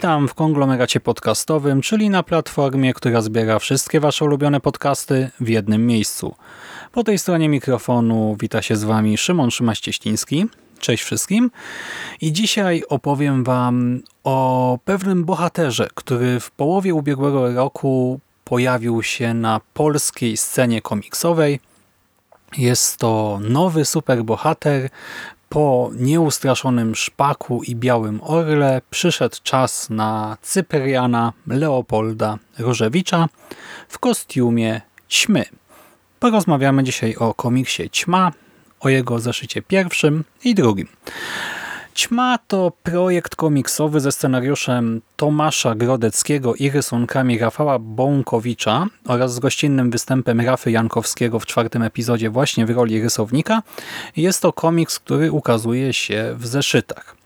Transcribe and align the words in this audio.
Witam 0.00 0.28
w 0.28 0.34
konglomeracie 0.34 1.00
podcastowym, 1.00 1.80
czyli 1.80 2.10
na 2.10 2.22
platformie, 2.22 2.94
która 2.94 3.20
zbiera 3.20 3.58
wszystkie 3.58 4.00
Wasze 4.00 4.24
ulubione 4.24 4.60
podcasty 4.60 5.30
w 5.40 5.48
jednym 5.48 5.86
miejscu. 5.86 6.34
Po 6.92 7.04
tej 7.04 7.18
stronie 7.18 7.48
mikrofonu 7.48 8.36
wita 8.40 8.62
się 8.62 8.76
z 8.76 8.84
Wami 8.84 9.18
Szymon 9.18 9.50
Szymaś-Cieśliński. 9.50 10.46
Cześć 10.78 11.02
wszystkim. 11.02 11.50
I 12.20 12.32
dzisiaj 12.32 12.82
opowiem 12.88 13.44
Wam 13.44 14.02
o 14.24 14.78
pewnym 14.84 15.24
bohaterze, 15.24 15.88
który 15.94 16.40
w 16.40 16.50
połowie 16.50 16.94
ubiegłego 16.94 17.54
roku 17.54 18.20
pojawił 18.44 19.02
się 19.02 19.34
na 19.34 19.60
polskiej 19.74 20.36
scenie 20.36 20.82
komiksowej. 20.82 21.60
Jest 22.58 22.96
to 22.96 23.40
nowy 23.42 23.84
superbohater, 23.84 24.90
po 25.50 25.90
nieustraszonym 25.96 26.94
szpaku 26.94 27.62
i 27.62 27.76
białym 27.76 28.20
orle 28.22 28.82
przyszedł 28.90 29.36
czas 29.42 29.90
na 29.90 30.36
Cypriana 30.42 31.32
Leopolda 31.46 32.38
Różewicza 32.58 33.28
w 33.88 33.98
kostiumie 33.98 34.80
ćmy. 35.08 35.44
Porozmawiamy 36.18 36.84
dzisiaj 36.84 37.16
o 37.16 37.34
komiksie 37.34 37.90
Ćma, 37.90 38.32
o 38.80 38.88
jego 38.88 39.18
zeszycie 39.18 39.62
pierwszym 39.62 40.24
i 40.44 40.54
drugim. 40.54 40.88
Ćma 42.00 42.38
to 42.48 42.72
projekt 42.82 43.36
komiksowy 43.36 44.00
ze 44.00 44.12
scenariuszem 44.12 45.00
Tomasza 45.16 45.74
Grodeckiego 45.74 46.54
i 46.54 46.70
rysunkami 46.70 47.38
Rafała 47.38 47.78
Bąkowicza 47.78 48.86
oraz 49.06 49.34
z 49.34 49.38
gościnnym 49.38 49.90
występem 49.90 50.40
Rafy 50.40 50.70
Jankowskiego 50.70 51.40
w 51.40 51.46
czwartym 51.46 51.82
epizodzie 51.82 52.30
właśnie 52.30 52.66
w 52.66 52.70
roli 52.70 53.02
rysownika. 53.02 53.62
Jest 54.16 54.42
to 54.42 54.52
komiks, 54.52 54.98
który 54.98 55.32
ukazuje 55.32 55.92
się 55.92 56.34
w 56.38 56.46
zeszytach. 56.46 57.19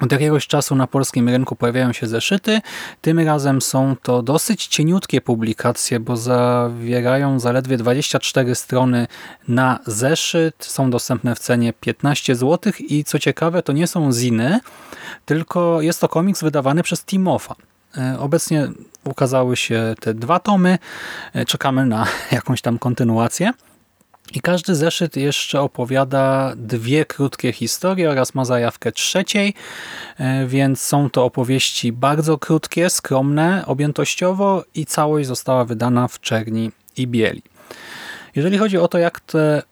Od 0.00 0.12
jakiegoś 0.12 0.46
czasu 0.46 0.74
na 0.74 0.86
polskim 0.86 1.28
rynku 1.28 1.56
pojawiają 1.56 1.92
się 1.92 2.06
zeszyty. 2.06 2.60
Tym 3.00 3.18
razem 3.18 3.62
są 3.62 3.96
to 4.02 4.22
dosyć 4.22 4.66
cieniutkie 4.66 5.20
publikacje, 5.20 6.00
bo 6.00 6.16
zawierają 6.16 7.40
zaledwie 7.40 7.76
24 7.76 8.54
strony 8.54 9.06
na 9.48 9.78
zeszyt. 9.86 10.54
Są 10.64 10.90
dostępne 10.90 11.34
w 11.34 11.38
cenie 11.38 11.72
15 11.72 12.34
zł 12.34 12.72
i 12.78 13.04
co 13.04 13.18
ciekawe 13.18 13.62
to 13.62 13.72
nie 13.72 13.86
są 13.86 14.12
ziny, 14.12 14.60
tylko 15.26 15.82
jest 15.82 16.00
to 16.00 16.08
komiks 16.08 16.42
wydawany 16.42 16.82
przez 16.82 17.04
Timofa. 17.04 17.54
E, 17.96 18.16
obecnie 18.18 18.68
ukazały 19.04 19.56
się 19.56 19.94
te 20.00 20.14
dwa 20.14 20.38
tomy. 20.40 20.78
E, 21.34 21.44
czekamy 21.44 21.86
na 21.86 22.06
jakąś 22.32 22.62
tam 22.62 22.78
kontynuację. 22.78 23.52
I 24.32 24.40
każdy 24.40 24.74
zeszyt 24.74 25.16
jeszcze 25.16 25.60
opowiada 25.60 26.52
dwie 26.56 27.04
krótkie 27.04 27.52
historie 27.52 28.10
oraz 28.10 28.34
ma 28.34 28.44
zajawkę 28.44 28.92
trzeciej, 28.92 29.54
e, 30.18 30.46
więc 30.46 30.80
są 30.80 31.10
to 31.10 31.24
opowieści 31.24 31.92
bardzo 31.92 32.38
krótkie, 32.38 32.90
skromne 32.90 33.66
objętościowo 33.66 34.64
i 34.74 34.86
całość 34.86 35.28
została 35.28 35.64
wydana 35.64 36.08
w 36.08 36.20
czerni 36.20 36.70
i 36.96 37.06
bieli. 37.06 37.42
Jeżeli 38.36 38.58
chodzi 38.58 38.78
o 38.78 38.88
to, 38.88 38.98
jak 38.98 39.20
te 39.20 39.62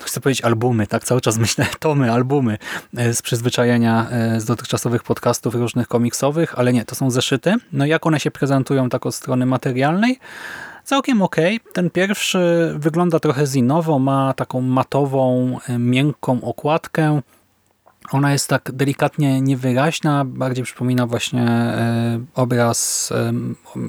chcę 0.00 0.20
powiedzieć 0.20 0.44
albumy, 0.44 0.86
tak 0.86 1.04
cały 1.04 1.20
czas 1.20 1.38
myślę 1.38 1.66
tomy, 1.80 2.12
albumy 2.12 2.58
e, 2.96 3.14
z 3.14 3.22
przyzwyczajenia 3.22 4.06
e, 4.10 4.40
z 4.40 4.44
dotychczasowych 4.44 5.02
podcastów 5.02 5.54
różnych 5.54 5.88
komiksowych, 5.88 6.58
ale 6.58 6.72
nie, 6.72 6.84
to 6.84 6.94
są 6.94 7.10
zeszyty. 7.10 7.54
No 7.72 7.86
jak 7.86 8.06
one 8.06 8.20
się 8.20 8.30
prezentują 8.30 8.88
tak 8.88 9.06
od 9.06 9.14
strony 9.14 9.46
materialnej? 9.46 10.18
Całkiem 10.88 11.22
ok. 11.22 11.36
Ten 11.72 11.90
pierwszy 11.90 12.72
wygląda 12.76 13.20
trochę 13.20 13.46
zinowo, 13.46 13.98
ma 13.98 14.34
taką 14.34 14.60
matową, 14.60 15.56
e, 15.68 15.78
miękką 15.78 16.40
okładkę. 16.44 17.20
Ona 18.12 18.32
jest 18.32 18.48
tak 18.48 18.70
delikatnie 18.72 19.40
niewyraźna, 19.40 20.24
bardziej 20.24 20.64
przypomina 20.64 21.06
właśnie 21.06 21.42
e, 21.42 22.20
obraz, 22.34 23.12
e, 23.12 23.32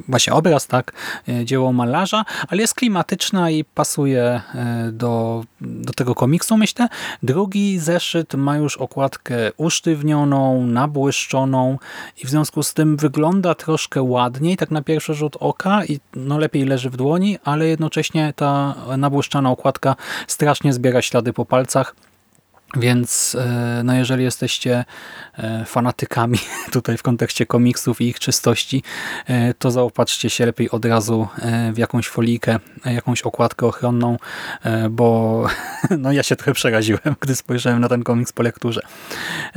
właśnie 0.07 0.33
obraz, 0.33 0.67
tak, 0.67 0.93
e, 1.29 1.45
dzieło 1.45 1.73
malarza, 1.73 2.25
ale 2.47 2.61
jest 2.61 2.73
klimatyczna 2.73 3.49
i 3.49 3.63
pasuje 3.63 4.41
do, 4.91 5.43
do 5.61 5.93
tego 5.93 6.15
komiksu, 6.15 6.57
myślę. 6.57 6.87
Drugi 7.23 7.79
zeszyt 7.79 8.33
ma 8.33 8.57
już 8.57 8.77
okładkę 8.77 9.35
usztywnioną, 9.57 10.65
nabłyszczoną 10.65 11.77
i 12.23 12.25
w 12.25 12.29
związku 12.29 12.63
z 12.63 12.73
tym 12.73 12.97
wygląda 12.97 13.55
troszkę 13.55 14.01
ładniej, 14.01 14.57
tak 14.57 14.71
na 14.71 14.81
pierwszy 14.81 15.13
rzut 15.13 15.37
oka 15.39 15.85
i 15.85 15.99
no 16.15 16.37
lepiej 16.37 16.65
leży 16.65 16.89
w 16.89 16.97
dłoni, 16.97 17.37
ale 17.43 17.67
jednocześnie 17.67 18.33
ta 18.35 18.75
nabłyszczana 18.97 19.51
okładka 19.51 19.95
strasznie 20.27 20.73
zbiera 20.73 21.01
ślady 21.01 21.33
po 21.33 21.45
palcach 21.45 21.95
więc 22.75 23.35
e, 23.39 23.81
no 23.83 23.93
jeżeli 23.93 24.23
jesteście 24.23 24.85
e, 25.37 25.65
fanatykami 25.65 26.37
tutaj 26.71 26.97
w 26.97 27.03
kontekście 27.03 27.45
komiksów 27.45 28.01
i 28.01 28.07
ich 28.07 28.19
czystości, 28.19 28.83
e, 29.27 29.53
to 29.53 29.71
zaopatrzcie 29.71 30.29
się 30.29 30.45
lepiej 30.45 30.71
od 30.71 30.85
razu 30.85 31.27
w 31.73 31.77
jakąś 31.77 32.07
folijkę, 32.07 32.59
jakąś 32.85 33.21
okładkę 33.21 33.65
ochronną, 33.65 34.17
bo 34.89 35.45
no 35.97 36.11
ja 36.11 36.23
się 36.23 36.35
trochę 36.35 36.53
przeraziłem, 36.53 37.15
gdy 37.19 37.35
spojrzałem 37.35 37.79
na 37.79 37.89
ten 37.89 38.03
komiks 38.03 38.33
po 38.33 38.43
lekturze. 38.43 38.81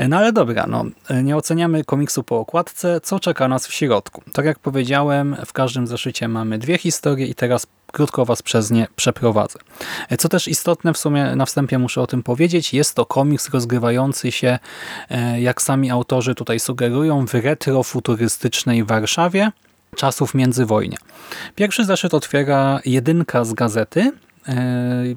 No 0.08 0.16
ale 0.16 0.32
dobra, 0.32 0.66
no, 0.69 0.84
nie 1.22 1.36
oceniamy 1.36 1.84
komiksu 1.84 2.22
po 2.22 2.38
okładce, 2.38 3.00
co 3.00 3.20
czeka 3.20 3.48
nas 3.48 3.66
w 3.66 3.75
środku. 3.75 4.22
Tak 4.32 4.44
jak 4.44 4.58
powiedziałem, 4.58 5.36
w 5.47 5.53
każdym 5.53 5.86
zeszycie 5.86 6.28
mamy 6.28 6.58
dwie 6.58 6.78
historie 6.78 7.26
i 7.26 7.34
teraz 7.34 7.66
krótko 7.92 8.25
Was 8.25 8.42
przez 8.42 8.70
nie 8.70 8.86
przeprowadzę. 8.97 9.58
Co 10.19 10.28
też 10.28 10.48
istotne, 10.48 10.92
w 10.92 10.98
sumie 10.98 11.36
na 11.36 11.47
wstępie 11.47 11.78
muszę 11.78 12.00
o 12.00 12.06
tym 12.06 12.22
powiedzieć, 12.22 12.75
jest 12.75 12.94
to 12.94 13.06
komiks 13.06 13.50
rozgrywający 13.50 14.32
się, 14.32 14.58
e, 15.10 15.41
jak 15.41 15.62
sami 15.62 15.91
autorzy 15.91 16.34
tutaj 16.34 16.60
sugerują, 16.60 17.26
w 17.26 17.34
retrofuturystycznej 17.34 18.84
Warszawie 18.84 19.52
czasów 19.97 20.34
międzywojnia. 20.34 20.98
Pierwszy 21.54 21.84
zeszyt 21.84 22.14
otwiera 22.14 22.81
jedynka 22.84 23.44
z 23.44 23.52
gazety, 23.52 24.12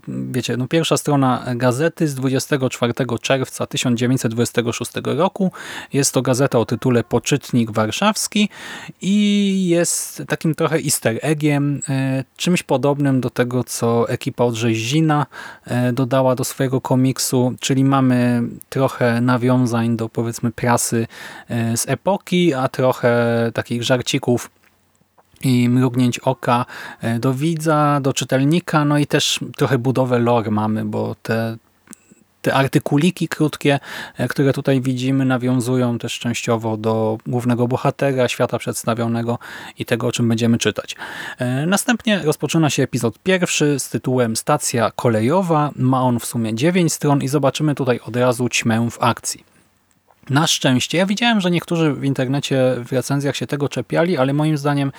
wiecie, 0.07 0.57
no 0.57 0.67
pierwsza 0.67 0.97
strona 0.97 1.45
gazety 1.55 2.07
z 2.07 2.15
24 2.15 2.93
czerwca 3.21 3.65
1926 3.65 4.91
roku. 5.05 5.51
Jest 5.93 6.13
to 6.13 6.21
gazeta 6.21 6.59
o 6.59 6.65
tytule 6.65 7.03
Poczytnik 7.03 7.71
Warszawski 7.71 8.49
i 9.01 9.67
jest 9.69 10.23
takim 10.27 10.55
trochę 10.55 10.75
easter 10.75 11.19
eggiem, 11.21 11.81
e, 11.89 12.23
czymś 12.37 12.63
podobnym 12.63 13.21
do 13.21 13.29
tego, 13.29 13.63
co 13.63 14.09
ekipa 14.09 14.43
od 14.43 14.55
Rzeźzina 14.55 15.25
e, 15.65 15.93
dodała 15.93 16.35
do 16.35 16.43
swojego 16.43 16.81
komiksu, 16.81 17.53
czyli 17.59 17.83
mamy 17.83 18.41
trochę 18.69 19.21
nawiązań 19.21 19.97
do 19.97 20.09
powiedzmy 20.09 20.51
prasy 20.51 21.07
z 21.75 21.89
epoki, 21.89 22.53
a 22.53 22.67
trochę 22.67 23.51
takich 23.53 23.83
żarcików 23.83 24.49
i 25.45 25.69
mrugnięć 25.69 26.19
oka 26.19 26.65
e, 27.01 27.19
do 27.19 27.33
widza, 27.33 27.99
do 28.01 28.13
czytelnika, 28.13 28.85
no 28.85 28.97
i 28.97 29.07
też 29.07 29.39
trochę 29.57 29.77
budowę 29.77 30.19
lore 30.19 30.51
mamy, 30.51 30.85
bo 30.85 31.15
te, 31.21 31.57
te 32.41 32.53
artykuliki 32.53 33.27
krótkie, 33.27 33.79
e, 34.17 34.27
które 34.27 34.53
tutaj 34.53 34.81
widzimy, 34.81 35.25
nawiązują 35.25 35.97
też 35.97 36.19
częściowo 36.19 36.77
do 36.77 37.17
głównego 37.27 37.67
bohatera, 37.67 38.27
świata 38.27 38.59
przedstawionego 38.59 39.39
i 39.79 39.85
tego, 39.85 40.07
o 40.07 40.11
czym 40.11 40.29
będziemy 40.29 40.57
czytać. 40.57 40.95
E, 41.39 41.65
następnie 41.65 42.19
rozpoczyna 42.19 42.69
się 42.69 42.83
epizod 42.83 43.19
pierwszy 43.23 43.79
z 43.79 43.89
tytułem 43.89 44.35
Stacja 44.35 44.91
kolejowa. 44.95 45.71
Ma 45.75 46.01
on 46.01 46.19
w 46.19 46.25
sumie 46.25 46.55
9 46.55 46.93
stron 46.93 47.21
i 47.21 47.27
zobaczymy 47.27 47.75
tutaj 47.75 47.99
od 47.99 48.15
razu 48.15 48.49
ćmę 48.49 48.89
w 48.91 48.97
akcji. 49.01 49.54
Na 50.29 50.47
szczęście, 50.47 50.97
ja 50.97 51.05
widziałem, 51.05 51.41
że 51.41 51.51
niektórzy 51.51 51.93
w 51.93 52.03
internecie 52.03 52.75
w 52.85 52.91
recenzjach 52.91 53.35
się 53.35 53.47
tego 53.47 53.69
czepiali, 53.69 54.17
ale 54.17 54.33
moim 54.33 54.57
zdaniem 54.57 54.91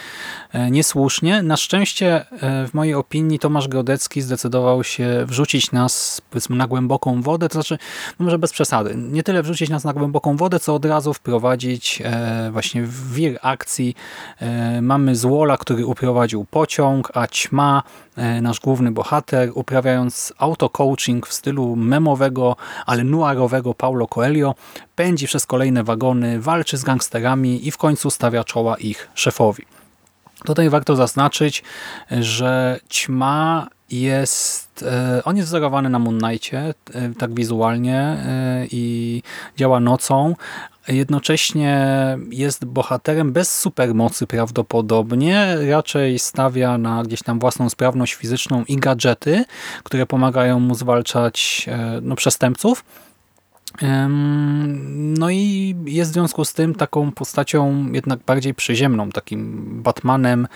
e, 0.53 0.71
niesłusznie. 0.71 1.43
Na 1.43 1.57
szczęście, 1.57 2.25
e, 2.43 2.69
w 2.69 2.75
mojej 2.75 2.95
opinii, 2.95 3.39
Tomasz 3.39 3.69
Grodecki 3.69 4.23
zdecydował 4.23 4.85
się 4.85 5.25
wrzucić 5.27 5.73
nas 5.73 6.23
powiedzmy 6.31 6.57
na 6.57 6.67
głęboką 6.67 7.23
wodę, 7.23 7.49
to 7.49 7.53
znaczy, 7.53 7.79
no 8.19 8.25
może 8.25 8.39
bez 8.39 8.53
przesady, 8.53 8.95
nie 8.97 9.23
tyle 9.23 9.43
wrzucić 9.43 9.71
nas 9.71 9.85
na 9.85 9.93
głęboką 9.93 10.37
wodę, 10.37 10.61
co 10.61 10.75
od 10.75 10.85
razu 10.85 11.15
wprowadzić 11.15 12.03
e, 12.05 12.51
właśnie 12.53 12.83
w 12.83 13.13
wir 13.15 13.39
akcji. 13.43 13.95
Mamy 14.83 15.17
Złola, 15.17 15.57
który 15.57 15.87
uprowadził 15.87 16.45
pociąg, 16.45 17.11
a 17.15 17.27
Ćma 17.27 17.83
nasz 18.43 18.61
główny 18.61 18.91
bohater, 18.91 19.51
uprawiając 19.55 20.33
auto-coaching 20.39 21.27
w 21.27 21.33
stylu 21.33 21.77
memowego, 21.77 22.57
ale 22.87 23.05
noirowego 23.05 23.75
Paulo 23.75 24.07
Coelho, 24.07 24.55
pędzi 24.97 25.27
przez 25.27 25.47
kolejne 25.47 25.85
wagony, 25.85 26.41
walczy 26.41 26.77
z 26.77 26.85
gangsterami 26.85 27.69
i 27.69 27.71
w 27.71 27.77
końcu 27.77 28.11
stawia 28.11 28.45
czoła 28.45 28.77
ich 28.77 29.09
szefowi. 29.15 29.63
Tutaj 30.45 30.71
warto 30.71 30.97
zaznaczyć, 30.97 31.63
że 32.11 32.81
ćma 32.91 33.69
jest, 33.91 34.85
e, 34.89 35.25
on 35.25 35.37
jest 35.37 35.49
wzorowany 35.49 35.89
na 35.89 35.99
Moon 35.99 36.19
Knightie, 36.19 36.59
e, 36.59 36.75
tak 37.19 37.35
wizualnie 37.35 37.99
e, 37.99 38.67
i 38.71 39.23
działa 39.57 39.81
nocą. 39.81 40.35
Jednocześnie 40.89 41.89
jest 42.31 42.65
bohaterem 42.65 43.33
bez 43.33 43.59
supermocy 43.59 44.27
prawdopodobnie, 44.27 45.57
raczej 45.71 46.19
stawia 46.19 46.79
na 46.79 47.03
gdzieś 47.03 47.23
tam 47.23 47.39
własną 47.39 47.71
sprawność 47.71 48.15
fizyczną 48.15 48.65
i 48.65 48.77
gadżety, 48.77 49.45
które 49.85 50.07
pomagają 50.07 50.61
mu 50.61 50.75
zwalczać 50.75 51.67
no, 52.03 52.17
przestępców. 52.17 52.85
No 54.89 55.31
i 55.31 55.77
jest 55.85 56.11
w 56.11 56.15
związku 56.15 56.45
z 56.45 56.53
tym 56.53 56.75
taką 56.75 57.13
postacią 57.13 57.93
jednak 57.93 58.21
bardziej 58.27 58.55
przyziemną, 58.55 59.11
takim 59.11 59.67
Batmanem, 59.83 60.49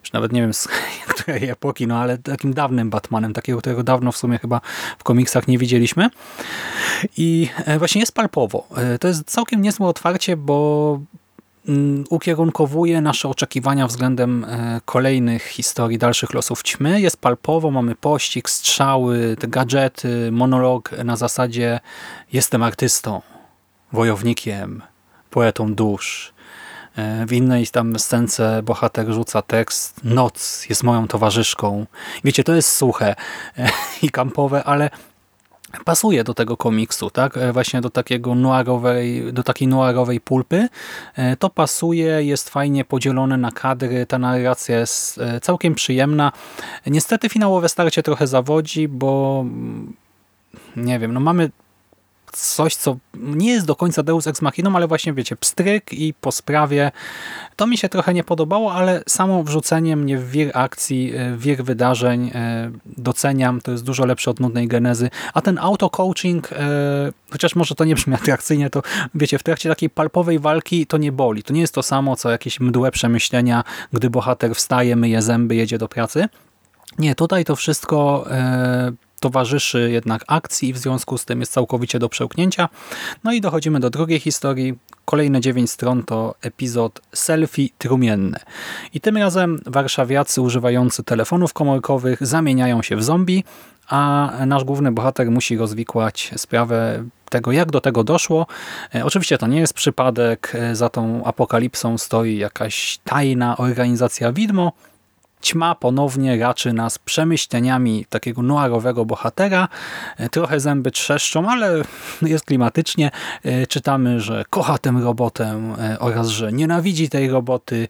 już 0.00 0.12
nawet 0.12 0.32
nie 0.32 0.40
wiem 0.40 0.54
z 0.54 0.68
której 1.14 1.48
epoki, 1.48 1.86
no 1.86 1.98
ale 1.98 2.18
takim 2.18 2.54
dawnym 2.54 2.90
Batmanem, 2.90 3.32
takiego, 3.32 3.58
którego 3.58 3.82
dawno 3.82 4.12
w 4.12 4.16
sumie 4.16 4.38
chyba 4.38 4.60
w 4.98 5.04
komiksach 5.04 5.48
nie 5.48 5.58
widzieliśmy. 5.58 6.10
I 7.16 7.48
e, 7.64 7.78
właśnie 7.78 8.00
jest 8.00 8.14
palpowo. 8.14 8.66
E, 8.76 8.98
to 8.98 9.08
jest 9.08 9.30
całkiem 9.30 9.62
niezłe 9.62 9.86
otwarcie, 9.86 10.36
bo 10.36 11.00
mm, 11.68 12.04
ukierunkowuje 12.10 13.00
nasze 13.00 13.28
oczekiwania 13.28 13.86
względem 13.86 14.44
e, 14.44 14.80
kolejnych 14.84 15.46
historii, 15.46 15.98
dalszych 15.98 16.34
losów 16.34 16.62
ćmy. 16.62 17.00
Jest 17.00 17.16
palpowo, 17.16 17.70
mamy 17.70 17.94
pościg, 17.94 18.50
strzały, 18.50 19.36
gadżety, 19.48 20.32
monolog 20.32 20.90
na 21.04 21.16
zasadzie 21.16 21.80
jestem 22.32 22.62
artystą, 22.62 23.22
wojownikiem, 23.92 24.82
poetą 25.30 25.74
dusz. 25.74 26.32
E, 27.00 27.26
w 27.26 27.32
innej 27.32 27.66
tam 27.66 27.98
scence 27.98 28.62
bohater 28.62 29.12
rzuca 29.12 29.42
tekst 29.42 30.00
Noc 30.04 30.66
jest 30.68 30.82
moją 30.82 31.08
towarzyszką. 31.08 31.86
Wiecie, 32.24 32.44
to 32.44 32.54
jest 32.54 32.76
suche 32.76 33.16
e, 33.58 33.68
i 34.02 34.10
kampowe, 34.10 34.64
ale 34.64 34.90
pasuje 35.84 36.24
do 36.24 36.34
tego 36.34 36.56
komiksu, 36.56 37.10
tak? 37.10 37.36
E, 37.36 37.52
właśnie 37.52 37.80
do 37.80 37.90
takiego 37.90 38.34
noirowej, 38.34 39.32
do 39.32 39.42
takiej 39.42 39.68
noirowej 39.68 40.20
pulpy. 40.20 40.68
To 41.38 41.50
pasuje, 41.50 42.24
jest 42.24 42.50
fajnie 42.50 42.84
podzielone 42.84 43.36
na 43.36 43.50
kadry, 43.50 44.06
ta 44.06 44.18
narracja 44.18 44.78
jest 44.78 45.20
całkiem 45.42 45.74
przyjemna. 45.74 46.32
Niestety 46.86 47.28
finałowe 47.28 47.68
starcie 47.68 48.02
trochę 48.02 48.26
zawodzi, 48.26 48.88
bo 48.88 49.40
mm, 49.46 49.96
nie 50.76 50.98
wiem, 50.98 51.12
no 51.12 51.20
mamy 51.20 51.50
coś, 52.32 52.76
co 52.76 52.96
nie 53.14 53.52
jest 53.52 53.66
do 53.66 53.76
końca 53.76 54.02
Deus 54.02 54.26
Ex 54.26 54.42
Machiną, 54.42 54.76
ale 54.76 54.86
właśnie 54.86 55.12
wiecie, 55.12 55.36
pstryk 55.36 55.92
i 55.92 56.14
po 56.14 56.32
sprawie. 56.32 56.92
To 57.56 57.66
mi 57.66 57.78
się 57.78 57.88
trochę 57.88 58.14
nie 58.14 58.24
podobało, 58.24 58.72
ale 58.72 59.02
samo 59.08 59.42
wrzucenie 59.42 59.96
mnie 59.96 60.18
w 60.18 60.30
wir 60.30 60.50
akcji, 60.54 61.12
e, 61.16 61.36
w 61.36 61.40
wir 61.40 61.64
wydarzeń 61.64 62.30
e, 62.34 62.70
doceniam. 62.86 63.60
To 63.60 63.70
jest 63.70 63.84
dużo 63.84 64.06
lepsze 64.06 64.30
od 64.30 64.40
nudnej 64.40 64.68
genezy. 64.68 65.10
A 65.34 65.40
ten 65.40 65.58
auto-coaching, 65.58 66.52
e, 66.52 66.56
chociaż 67.30 67.54
może 67.54 67.74
to 67.74 67.84
nie 67.84 67.94
brzmi 67.94 68.14
atrakcyjnie, 68.22 68.70
to 68.70 68.82
wiecie, 69.14 69.38
w 69.38 69.42
trakcie 69.42 69.68
takiej 69.68 69.90
palpowej 69.90 70.38
walki 70.38 70.86
to 70.86 70.98
nie 70.98 71.12
boli. 71.12 71.42
To 71.42 71.52
nie 71.52 71.60
jest 71.60 71.74
to 71.74 71.82
samo, 71.82 72.16
co 72.16 72.30
jakieś 72.30 72.60
mdłe 72.60 72.90
przemyślenia, 72.90 73.64
gdy 73.92 74.10
bohater 74.10 74.54
wstaje, 74.54 74.96
myje 74.96 75.22
zęby, 75.22 75.54
jedzie 75.54 75.78
do 75.78 75.88
pracy. 75.88 76.28
Nie, 76.98 77.14
tutaj 77.14 77.44
to 77.44 77.56
wszystko 77.56 78.26
towarzyszy 79.20 79.90
jednak 79.90 80.24
akcji 80.26 80.68
i 80.68 80.72
w 80.72 80.78
związku 80.78 81.18
z 81.18 81.24
tym 81.24 81.40
jest 81.40 81.52
całkowicie 81.52 81.98
do 81.98 82.08
przełknięcia. 82.08 82.68
No 83.24 83.32
i 83.32 83.40
dochodzimy 83.40 83.80
do 83.80 83.90
drugiej 83.90 84.20
historii. 84.20 84.78
Kolejne 85.04 85.40
dziewięć 85.40 85.70
stron 85.70 86.02
to 86.02 86.34
epizod 86.42 87.00
selfie 87.12 87.68
trumienne. 87.78 88.40
I 88.94 89.00
tym 89.00 89.16
razem 89.16 89.60
warszawiacy 89.66 90.40
używający 90.40 91.02
telefonów 91.02 91.52
komórkowych 91.52 92.26
zamieniają 92.26 92.82
się 92.82 92.96
w 92.96 93.04
zombie, 93.04 93.44
a 93.88 94.32
nasz 94.46 94.64
główny 94.64 94.92
bohater 94.92 95.30
musi 95.30 95.56
rozwikłać 95.56 96.30
sprawę 96.36 97.04
tego, 97.30 97.52
jak 97.52 97.70
do 97.70 97.80
tego 97.80 98.04
doszło. 98.04 98.46
E, 98.94 99.04
oczywiście 99.04 99.38
to 99.38 99.46
nie 99.46 99.60
jest 99.60 99.74
przypadek, 99.74 100.52
e, 100.54 100.76
za 100.76 100.88
tą 100.88 101.24
apokalipsą 101.24 101.98
stoi 101.98 102.36
jakaś 102.36 102.98
tajna 103.04 103.56
organizacja 103.56 104.32
widmo, 104.32 104.72
Ćma 105.42 105.74
ponownie 105.74 106.38
raczy 106.38 106.72
nas 106.72 106.98
przemyśleniami 106.98 108.06
takiego 108.08 108.42
noirowego 108.42 109.04
bohatera. 109.04 109.68
E, 110.16 110.28
trochę 110.28 110.60
zęby 110.60 110.90
trzeszczą, 110.90 111.50
ale 111.50 111.82
jest 112.22 112.44
klimatycznie. 112.44 113.10
E, 113.44 113.66
czytamy, 113.66 114.20
że 114.20 114.44
kocha 114.50 114.78
tę 114.78 114.94
robotę 115.02 115.74
e, 115.78 115.98
oraz, 115.98 116.28
że 116.28 116.52
nienawidzi 116.52 117.08
tej 117.08 117.30
roboty 117.30 117.88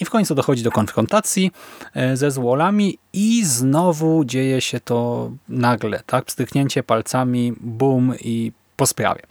i 0.00 0.04
w 0.04 0.10
końcu 0.10 0.34
dochodzi 0.34 0.62
do 0.62 0.70
konfrontacji 0.70 1.50
ze 2.14 2.30
złolami 2.30 2.98
i 3.12 3.44
znowu 3.44 4.24
dzieje 4.24 4.60
się 4.60 4.80
to 4.80 5.30
nagle. 5.48 6.02
tak? 6.06 6.24
Pstryknięcie 6.24 6.82
palcami, 6.82 7.52
boom 7.60 8.14
i 8.20 8.52
po 8.76 8.86
sprawie. 8.86 9.22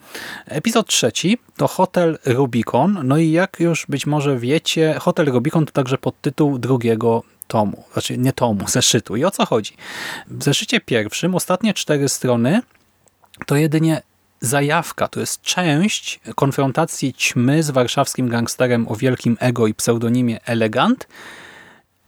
Epizod 0.45 0.88
trzeci 0.88 1.38
to 1.57 1.68
Hotel 1.68 2.18
Rubicon. 2.25 3.00
No 3.03 3.18
i 3.18 3.31
jak 3.31 3.59
już 3.59 3.85
być 3.89 4.06
może 4.07 4.38
wiecie, 4.38 4.95
Hotel 5.00 5.25
Rubicon 5.25 5.65
to 5.65 5.71
także 5.71 5.97
podtytuł 5.97 6.59
drugiego 6.59 7.23
tomu, 7.51 7.83
znaczy 7.94 8.18
nie 8.18 8.33
tomu, 8.33 8.68
zeszytu. 8.77 9.15
I 9.15 9.25
o 9.25 9.31
co 9.31 9.45
chodzi? 9.45 9.74
W 10.27 10.44
zeszycie 10.44 10.81
pierwszym 10.81 11.36
ostatnie 11.36 11.74
cztery 11.74 12.09
strony 12.09 12.62
to 13.45 13.56
jedynie 13.56 14.01
zajawka, 14.42 15.07
to 15.07 15.19
jest 15.19 15.42
część 15.42 16.19
konfrontacji 16.36 17.13
ćmy 17.13 17.63
z 17.63 17.71
warszawskim 17.71 18.30
gangsterem 18.30 18.88
o 18.88 18.95
wielkim 18.95 19.38
ego 19.39 19.68
i 19.68 19.74
pseudonimie 19.74 20.45
Elegant 20.45 21.07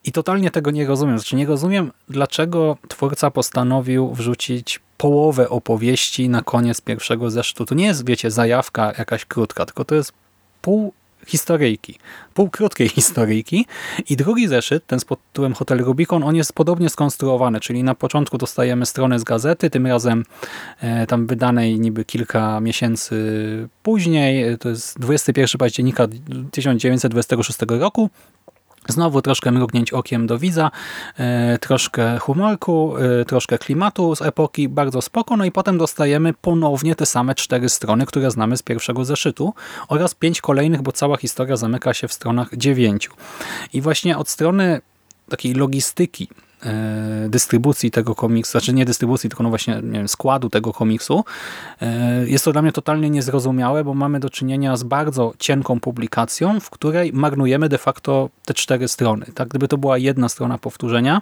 i 0.04 0.12
totalnie 0.12 0.52
tego 0.52 0.72
nie 0.72 0.88
rozumiem. 0.88 1.20
Znaczy 1.20 1.36
nie 1.36 1.46
rozumiem, 1.46 1.92
dlaczego 2.10 2.78
twórca 2.88 3.32
postanowił 3.32 4.14
wrzucić 4.14 4.80
połowę 4.98 5.50
opowieści 5.50 6.30
na 6.30 6.42
koniec 6.42 6.82
pierwszego 6.82 7.32
zeszytu. 7.32 7.66
To 7.66 7.76
nie 7.76 7.86
jest, 7.86 8.06
wiecie, 8.06 8.32
zajawka 8.32 8.94
jakaś 8.98 9.26
krótka, 9.26 9.66
tylko 9.66 9.86
to 9.86 9.96
jest 9.96 10.14
pół 10.62 10.94
historyjki, 11.28 11.96
półkrótkiej 12.34 12.90
historyjki. 12.90 13.66
I 14.10 14.16
drugi 14.16 14.48
zeszyt, 14.48 14.88
ten 14.88 15.00
z 15.00 15.06
pod 15.06 15.20
tytułem 15.28 15.54
Hotel 15.54 15.78
Rubicon, 15.78 16.24
on 16.24 16.36
jest 16.36 16.54
podobnie 16.54 16.90
skonstruowany, 16.90 17.60
czyli 17.60 17.84
na 17.84 17.96
początku 17.96 18.38
dostajemy 18.38 18.86
stronę 18.86 19.20
z 19.20 19.24
gazety, 19.24 19.70
tym 19.70 19.88
razem 19.88 20.26
e, 20.82 21.08
tam 21.08 21.28
wydanej 21.28 21.80
niby 21.80 22.06
kilka 22.06 22.60
miesięcy 22.60 23.14
później, 23.84 24.58
to 24.58 24.70
jest 24.70 25.00
21 25.00 25.60
października 25.60 26.08
1926 26.52 27.60
roku, 27.70 28.10
Znowu 28.88 29.22
troszkę 29.22 29.52
mrugnięć 29.52 29.94
okiem 29.94 30.28
do 30.28 30.40
widza, 30.40 30.72
e, 31.18 31.58
troszkę 31.58 32.20
humorku, 32.20 32.96
e, 32.98 33.26
troszkę 33.26 33.58
klimatu 33.58 34.16
z 34.16 34.22
epoki, 34.22 34.70
bardzo 34.70 35.02
spoko. 35.02 35.38
No 35.38 35.46
i 35.46 35.52
potem 35.52 35.78
dostajemy 35.78 36.34
ponownie 36.34 36.96
te 36.96 37.06
same 37.06 37.36
cztery 37.36 37.70
strony, 37.70 38.06
które 38.06 38.32
znamy 38.32 38.58
z 38.58 38.64
pierwszego 38.64 39.06
zeszytu 39.06 39.54
oraz 39.88 40.16
pięć 40.16 40.42
kolejnych, 40.42 40.82
bo 40.82 40.92
cała 40.92 41.18
historia 41.18 41.56
zamyka 41.56 41.94
się 41.94 42.08
w 42.08 42.14
stronach 42.14 42.50
dziewięciu. 42.58 43.14
I 43.74 43.82
właśnie 43.82 44.18
od 44.18 44.30
strony 44.30 44.82
takiej 45.30 45.54
logistyki 45.54 46.30
dystrybucji 47.30 47.92
tego 47.92 48.16
komiksu, 48.16 48.52
znaczy 48.52 48.74
nie 48.74 48.86
dystrybucji, 48.86 49.30
tylko 49.30 49.44
no 49.44 49.50
właśnie 49.50 49.76
nie 49.84 49.92
wiem, 50.00 50.08
składu 50.08 50.50
tego 50.50 50.74
komiksu. 50.74 51.24
E, 51.82 52.28
jest 52.28 52.46
to 52.46 52.52
dla 52.52 52.62
mnie 52.62 52.72
totalnie 52.72 53.10
niezrozumiałe, 53.10 53.84
bo 53.84 53.94
mamy 53.94 54.20
do 54.20 54.30
czynienia 54.30 54.78
z 54.78 54.84
bardzo 54.84 55.34
cienką 55.40 55.80
publikacją, 55.80 56.60
w 56.60 56.70
której 56.70 57.14
marnujemy 57.14 57.70
de 57.70 57.78
facto 57.78 58.30
te 58.46 58.54
cztery 58.54 58.88
strony. 58.88 59.26
Tak? 59.36 59.48
Gdyby 59.48 59.68
to 59.68 59.78
była 59.78 59.98
jedna 59.98 60.30
strona 60.30 60.58
powtórzenia, 60.58 61.22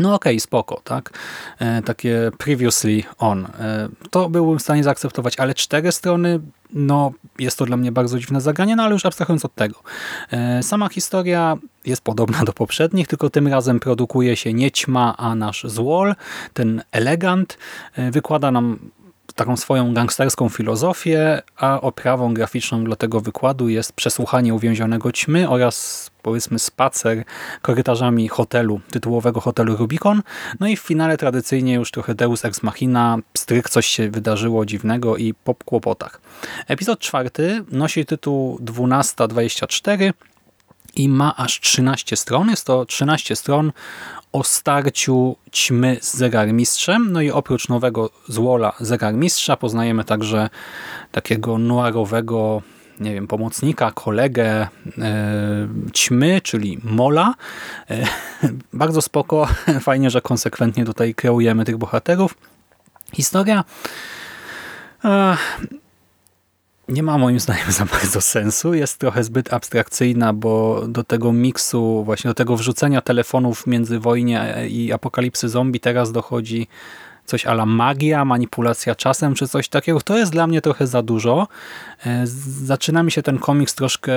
no 0.00 0.14
okej, 0.14 0.32
okay, 0.32 0.40
spoko, 0.40 0.80
tak? 0.84 1.10
E, 1.58 1.82
takie 1.82 2.30
previously 2.38 3.02
on. 3.18 3.44
E, 3.44 3.88
to 4.10 4.28
byłbym 4.28 4.58
w 4.58 4.62
stanie 4.62 4.84
zaakceptować, 4.84 5.38
ale 5.38 5.54
cztery 5.54 5.92
strony, 5.92 6.40
no 6.72 7.12
jest 7.38 7.58
to 7.58 7.66
dla 7.66 7.76
mnie 7.76 7.92
bardzo 7.92 8.18
dziwne 8.18 8.40
zagranie, 8.40 8.76
no 8.76 8.82
ale 8.82 8.92
już 8.92 9.06
abstrahując 9.06 9.44
od 9.44 9.54
tego. 9.54 9.82
E, 10.30 10.62
sama 10.62 10.88
historia 10.88 11.56
jest 11.86 12.02
podobna 12.02 12.44
do 12.44 12.52
poprzednich, 12.52 13.08
tylko 13.08 13.30
tym 13.30 13.48
razem 13.48 13.80
produkuje 13.80 14.36
się 14.36 14.54
nie 14.54 14.70
ćma, 14.70 15.16
a 15.16 15.34
nasz 15.34 15.64
złol, 15.64 16.14
ten 16.54 16.82
elegant, 16.92 17.58
e, 17.94 18.10
wykłada 18.10 18.50
nam 18.50 18.78
taką 19.32 19.56
swoją 19.56 19.94
gangsterską 19.94 20.48
filozofię, 20.48 21.42
a 21.56 21.80
oprawą 21.80 22.34
graficzną 22.34 22.84
dla 22.84 22.96
tego 22.96 23.20
wykładu 23.20 23.68
jest 23.68 23.92
przesłuchanie 23.92 24.54
uwięzionego 24.54 25.12
ćmy 25.12 25.48
oraz 25.48 26.10
powiedzmy 26.22 26.58
spacer 26.58 27.24
korytarzami 27.62 28.28
hotelu, 28.28 28.80
tytułowego 28.90 29.40
hotelu 29.40 29.76
Rubicon. 29.76 30.22
No 30.60 30.68
i 30.68 30.76
w 30.76 30.80
finale 30.80 31.16
tradycyjnie 31.16 31.74
już 31.74 31.90
trochę 31.90 32.14
Deus 32.14 32.44
Ex 32.44 32.62
Machina, 32.62 33.18
stryk 33.36 33.70
coś 33.70 33.86
się 33.86 34.10
wydarzyło 34.10 34.66
dziwnego 34.66 35.16
i 35.16 35.34
po 35.34 35.54
kłopotach. 35.54 36.20
Epizod 36.66 36.98
czwarty 36.98 37.64
nosi 37.72 38.06
tytuł 38.06 38.58
1224 38.58 40.12
i 40.96 41.08
ma 41.08 41.36
aż 41.36 41.60
13 41.60 42.16
stron. 42.16 42.50
Jest 42.50 42.66
to 42.66 42.84
13 42.84 43.36
stron 43.36 43.72
o 44.32 44.44
starciu 44.44 45.36
ćmy 45.52 45.96
z 46.00 46.16
zegarmistrzem. 46.16 47.12
No 47.12 47.20
i 47.20 47.30
oprócz 47.30 47.68
nowego 47.68 48.10
złola 48.28 48.72
zegarmistrza 48.80 49.56
poznajemy 49.56 50.04
także 50.04 50.48
takiego 51.12 51.58
noirowego 51.58 52.62
nie 53.00 53.14
wiem, 53.14 53.26
pomocnika, 53.26 53.90
kolegę 53.90 54.46
e, 54.46 54.68
ćmy, 55.92 56.40
czyli 56.40 56.78
Mola. 56.84 57.34
E, 57.90 58.06
bardzo 58.72 59.02
spoko, 59.02 59.48
fajnie, 59.80 60.10
że 60.10 60.20
konsekwentnie 60.20 60.84
tutaj 60.84 61.14
kreujemy 61.14 61.64
tych 61.64 61.76
bohaterów. 61.76 62.34
Historia 63.12 63.64
e, 65.04 65.36
nie 66.90 67.02
ma 67.02 67.18
moim 67.18 67.40
zdaniem 67.40 67.72
za 67.80 67.84
bardzo 67.84 68.20
sensu. 68.20 68.74
Jest 68.74 68.98
trochę 68.98 69.24
zbyt 69.24 69.52
abstrakcyjna, 69.52 70.32
bo 70.32 70.84
do 70.88 71.04
tego 71.04 71.32
miksu, 71.32 72.04
właśnie 72.04 72.28
do 72.28 72.34
tego 72.34 72.56
wrzucenia 72.56 73.00
telefonów 73.00 73.66
między 73.66 73.98
wojnie 73.98 74.54
i 74.68 74.92
apokalipsy 74.92 75.48
zombie 75.48 75.80
teraz 75.80 76.12
dochodzi 76.12 76.68
coś 77.30 77.46
ala 77.46 77.66
magia, 77.66 78.24
manipulacja 78.24 78.94
czasem, 78.94 79.34
czy 79.34 79.48
coś 79.48 79.68
takiego. 79.68 80.00
To 80.00 80.18
jest 80.18 80.32
dla 80.32 80.46
mnie 80.46 80.60
trochę 80.60 80.86
za 80.86 81.02
dużo. 81.02 81.48
E, 82.06 82.22
zaczyna 82.64 83.02
mi 83.02 83.12
się 83.12 83.22
ten 83.22 83.38
komiks 83.38 83.74
troszkę 83.74 84.12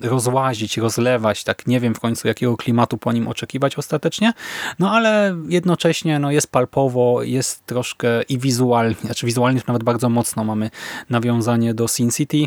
rozłazić, 0.00 0.76
rozlewać, 0.76 1.44
tak 1.44 1.66
nie 1.66 1.80
wiem 1.80 1.94
w 1.94 2.00
końcu 2.00 2.28
jakiego 2.28 2.56
klimatu 2.56 2.98
po 2.98 3.12
nim 3.12 3.28
oczekiwać 3.28 3.78
ostatecznie, 3.78 4.32
no 4.78 4.90
ale 4.90 5.36
jednocześnie 5.48 6.18
no, 6.18 6.30
jest 6.30 6.52
palpowo, 6.52 7.22
jest 7.22 7.66
troszkę 7.66 8.22
i 8.22 8.38
wizualnie, 8.38 8.94
znaczy 8.94 9.26
wizualnie 9.26 9.60
nawet 9.66 9.82
bardzo 9.82 10.08
mocno 10.08 10.44
mamy 10.44 10.70
nawiązanie 11.10 11.74
do 11.74 11.88
Sin 11.88 12.10
City, 12.10 12.46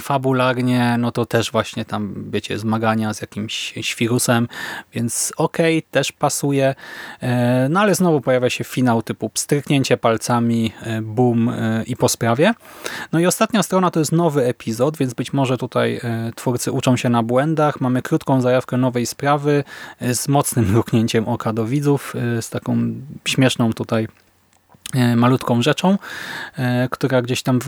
fabularnie, 0.00 0.96
no 0.98 1.12
to 1.12 1.26
też 1.26 1.50
właśnie 1.50 1.84
tam, 1.84 2.24
wiecie, 2.30 2.58
zmagania 2.58 3.14
z 3.14 3.20
jakimś 3.20 3.74
świrusem, 3.80 4.48
więc 4.92 5.32
okej, 5.36 5.78
okay, 5.78 5.90
też 5.90 6.12
pasuje. 6.12 6.74
E, 7.20 7.68
no 7.70 7.80
ale 7.80 7.94
znowu 7.94 8.20
pojawia 8.20 8.50
się 8.50 8.64
finał 8.64 9.02
typu 9.02 9.30
pstryknięcie 9.30 9.96
palcami, 9.96 10.72
e, 10.82 11.02
boom 11.02 11.52
i 11.86 11.96
po 11.96 12.08
sprawie. 12.08 12.54
No 13.12 13.18
i 13.18 13.26
ostatnia 13.26 13.62
strona 13.62 13.90
to 13.90 13.98
jest 14.00 14.12
nowy 14.12 14.46
epizod, 14.46 14.96
więc 14.96 15.14
być 15.14 15.32
może 15.32 15.58
tutaj 15.58 16.00
twórcy 16.34 16.72
uczą 16.72 16.96
się 16.96 17.08
na 17.08 17.22
błędach. 17.22 17.80
Mamy 17.80 18.02
krótką 18.02 18.40
zajawkę 18.40 18.76
nowej 18.76 19.06
sprawy 19.06 19.64
z 20.00 20.28
mocnym 20.28 20.70
mruknięciem 20.70 21.28
oka 21.28 21.52
do 21.52 21.66
widzów, 21.66 22.14
z 22.40 22.50
taką 22.50 22.94
śmieszną 23.24 23.72
tutaj 23.72 24.08
E, 24.12 24.21
malutką 25.16 25.62
rzeczą, 25.62 25.98
e, 26.56 26.88
która 26.90 27.22
gdzieś 27.22 27.42
tam 27.42 27.58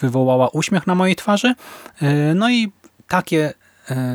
wywołała 0.00 0.48
uśmiech 0.48 0.86
na 0.86 0.94
mojej 0.94 1.16
twarzy. 1.16 1.54
E, 2.02 2.34
no 2.34 2.50
i 2.50 2.72
takie 3.08 3.52
E, 3.61 3.61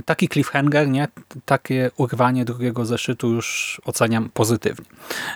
taki 0.05 0.29
cliffhanger, 0.29 0.87
nie? 0.87 1.07
takie 1.45 1.91
urwanie 1.97 2.45
drugiego 2.45 2.85
zeszytu 2.85 3.33
już 3.33 3.81
oceniam 3.85 4.29
pozytywnie. 4.33 4.85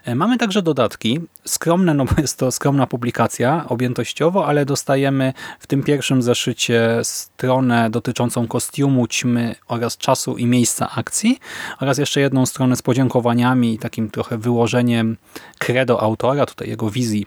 E, 0.06 0.16
mamy 0.16 0.38
także 0.38 0.62
dodatki, 0.62 1.20
skromne, 1.46 1.94
no 1.94 2.06
bo 2.06 2.12
jest 2.18 2.38
to 2.38 2.52
skromna 2.52 2.88
publikacja 2.88 3.66
objętościowo, 3.70 4.48
ale 4.48 4.66
dostajemy 4.66 5.34
w 5.60 5.68
tym 5.68 5.84
pierwszym 5.84 6.22
zeszycie 6.22 7.00
stronę 7.04 7.90
dotyczącą 7.90 8.48
kostiumu, 8.48 9.08
ćmy 9.08 9.56
oraz 9.68 9.98
czasu 9.98 10.38
i 10.38 10.46
miejsca 10.46 10.90
akcji 10.96 11.40
oraz 11.80 11.98
jeszcze 11.98 12.22
jedną 12.22 12.46
stronę 12.46 12.76
z 12.76 12.82
podziękowaniami 12.82 13.74
i 13.74 13.80
takim 13.80 14.10
trochę 14.10 14.38
wyłożeniem 14.38 15.18
credo 15.58 16.02
autora, 16.02 16.46
tutaj 16.46 16.70
jego 16.70 16.90
wizji 16.90 17.26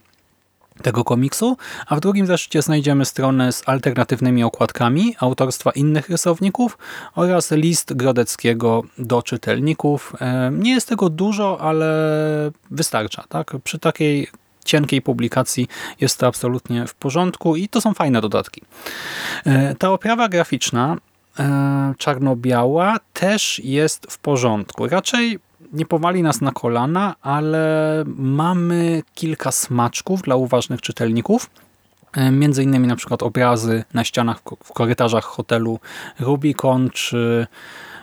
tego 0.82 1.04
komiksu, 1.04 1.56
a 1.86 1.96
w 1.96 2.00
drugim 2.00 2.26
zeszycie 2.26 2.62
znajdziemy 2.62 3.04
stronę 3.04 3.52
z 3.52 3.62
alternatywnymi 3.68 4.44
okładkami 4.44 5.16
autorstwa 5.20 5.70
innych 5.70 6.08
rysowników 6.08 6.78
oraz 7.14 7.50
list 7.50 7.94
Grodeckiego 7.94 8.82
do 8.98 9.22
czytelników. 9.22 10.12
E, 10.20 10.50
nie 10.52 10.70
jest 10.70 10.88
tego 10.88 11.10
dużo, 11.10 11.60
ale 11.60 11.86
wystarcza. 12.70 13.24
Tak? 13.28 13.56
Przy 13.64 13.78
takiej 13.78 14.28
cienkiej 14.64 15.02
publikacji 15.02 15.68
jest 16.00 16.18
to 16.18 16.26
absolutnie 16.26 16.86
w 16.86 16.94
porządku 16.94 17.56
i 17.56 17.68
to 17.68 17.80
są 17.80 17.94
fajne 17.94 18.20
dodatki. 18.20 18.62
E, 19.46 19.74
ta 19.74 19.90
oprawa 19.90 20.28
graficzna 20.28 20.96
e, 21.38 21.94
czarno-biała 21.98 22.96
też 23.12 23.58
jest 23.64 24.06
w 24.10 24.18
porządku. 24.18 24.88
Raczej 24.88 25.38
nie 25.74 25.86
powali 25.86 26.22
nas 26.22 26.40
na 26.40 26.52
kolana, 26.52 27.14
ale 27.22 28.04
mamy 28.16 29.02
kilka 29.14 29.52
smaczków 29.52 30.22
dla 30.22 30.36
uważnych 30.36 30.80
czytelników. 30.80 31.50
E, 32.16 32.30
między 32.30 32.62
innymi 32.62 32.86
na 32.88 32.96
przykład 32.96 33.22
obrazy 33.22 33.84
na 33.94 34.04
ścianach 34.04 34.40
w 34.64 34.72
korytarzach 34.72 35.24
hotelu 35.24 35.78
Rubicon, 36.20 36.90
czy 36.90 37.46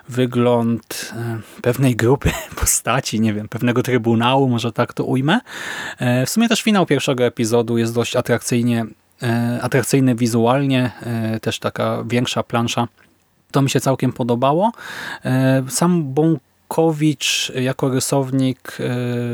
wygląd 0.10 1.14
e, 1.16 1.62
pewnej 1.62 1.96
grupy 1.96 2.32
postaci, 2.60 3.20
nie 3.20 3.34
wiem, 3.34 3.50
pewnego 3.50 3.84
trybunału, 3.84 4.50
może 4.50 4.72
tak 4.72 4.94
to 4.94 5.04
ujmę. 5.04 5.40
E, 5.98 6.26
w 6.26 6.30
sumie 6.30 6.50
też 6.50 6.62
finał 6.62 6.86
pierwszego 6.86 7.24
epizodu 7.24 7.78
jest 7.78 7.96
dość 7.96 8.16
atrakcyjnie, 8.16 8.86
atrakcyjny 9.62 10.16
wizualnie, 10.16 10.92
też 11.42 11.60
taka 11.60 12.04
większa 12.08 12.44
plansza. 12.44 12.88
To 13.52 13.62
mi 13.62 13.70
się 13.70 13.80
całkiem 13.80 14.14
podobało. 14.14 14.72
Sam 15.70 16.14
Bon 16.14 16.38
Kowicz 16.72 17.52
jako 17.56 17.90
rysownik 17.90 18.78
e, 18.80 18.84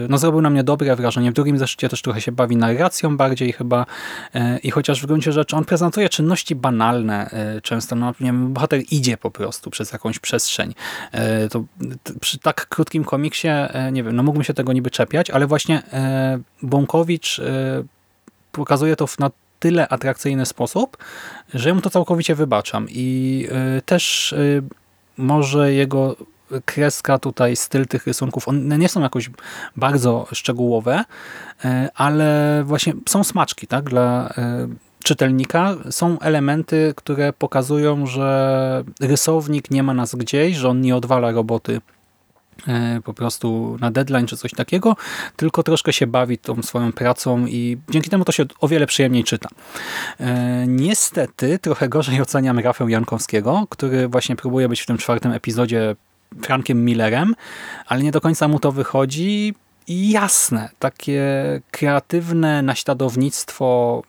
no, 0.10 0.18
zrobił 0.18 0.42
na 0.42 0.50
mnie 0.50 0.64
dobre 0.64 0.96
wrażenie. 0.96 1.32
W 1.32 1.34
drugim 1.34 1.58
zeszycie 1.58 1.90
też 1.90 2.02
trochę 2.02 2.22
się 2.22 2.32
bawi 2.32 2.56
narracją 2.56 3.18
bardziej 3.18 3.54
chyba 3.54 3.86
e, 4.34 4.58
i 4.58 4.72
chociaż 4.72 5.02
w 5.02 5.06
gruncie 5.06 5.32
rzeczy 5.32 5.56
on 5.56 5.66
prezentuje 5.66 6.10
czynności 6.10 6.56
banalne 6.56 7.30
e, 7.30 7.62
często, 7.62 7.96
no 7.96 8.14
nie 8.20 8.26
wiem, 8.26 8.54
bohater 8.54 8.82
idzie 8.92 9.18
po 9.18 9.32
prostu 9.32 9.70
przez 9.70 9.92
jakąś 9.92 10.20
przestrzeń. 10.20 10.74
To 11.52 11.64
przy 12.22 12.40
tak 12.40 12.68
krótkim 12.68 13.04
komiksie, 13.04 13.48
nie 13.92 14.04
wiem, 14.04 14.16
no 14.16 14.24
mógłbym 14.24 14.44
się 14.44 14.54
tego 14.54 14.74
niby 14.74 14.92
czepiać, 14.92 15.30
ale 15.30 15.48
właśnie 15.48 15.82
Bąkowicz 16.62 17.42
pokazuje 18.52 18.96
to 18.96 19.06
na 19.20 19.32
tyle 19.60 19.88
atrakcyjny 19.88 20.46
sposób, 20.46 20.98
że 21.54 21.74
mu 21.74 21.82
to 21.82 21.90
całkowicie 21.90 22.36
wybaczam 22.36 22.88
i 22.90 23.48
też 23.86 24.36
może 25.18 25.74
jego 25.74 26.16
kreska 26.66 27.20
tutaj, 27.20 27.56
styl 27.56 27.88
tych 27.88 28.08
rysunków, 28.08 28.48
one 28.48 28.78
nie 28.78 28.90
są 28.90 29.02
jakoś 29.02 29.30
bardzo 29.76 30.28
szczegółowe, 30.32 31.04
e, 31.66 31.90
ale 31.96 32.62
właśnie 32.66 32.94
są 33.10 33.24
smaczki 33.24 33.68
tak, 33.68 33.90
dla 33.90 34.30
e, 34.38 34.68
czytelnika. 35.04 35.76
Są 35.90 36.20
elementy, 36.20 36.94
które 36.96 37.34
pokazują, 37.34 38.06
że 38.06 38.84
rysownik 39.02 39.72
nie 39.72 39.84
ma 39.84 39.94
nas 39.94 40.16
gdzieś, 40.16 40.56
że 40.56 40.70
on 40.70 40.82
nie 40.82 40.96
odwala 40.96 41.32
roboty 41.32 41.82
e, 42.68 43.02
po 43.04 43.14
prostu 43.14 43.78
na 43.80 43.92
deadline 43.92 44.28
czy 44.28 44.38
coś 44.38 44.52
takiego, 44.52 44.96
tylko 45.36 45.64
troszkę 45.64 45.94
się 45.94 46.08
bawi 46.08 46.38
tą 46.38 46.64
swoją 46.64 46.92
pracą 46.92 47.46
i 47.46 47.78
dzięki 47.90 48.10
temu 48.10 48.26
to 48.26 48.32
się 48.32 48.46
o 48.62 48.68
wiele 48.68 48.88
przyjemniej 48.88 49.24
czyta. 49.24 49.50
Niestety 50.68 51.60
trochę 51.60 51.90
gorzej 51.90 52.22
oceniam 52.22 52.60
Rafę 52.60 52.86
Jankowskiego, 52.90 53.66
który 53.70 54.08
właśnie 54.08 54.36
próbuje 54.36 54.70
być 54.70 54.82
w 54.82 54.86
tym 54.86 54.98
czwartym 54.98 55.32
epizodzie 55.32 55.96
Frankiem 56.42 56.86
Millerem, 56.86 57.36
ale 57.88 58.04
nie 58.04 58.12
do 58.12 58.22
końca 58.22 58.48
mu 58.48 58.60
to 58.60 58.72
wychodzi. 58.72 59.54
I 59.88 60.12
jasne, 60.12 60.70
takie 60.80 61.24
kreatywne 61.72 62.62
naśladownictwo 62.62 64.04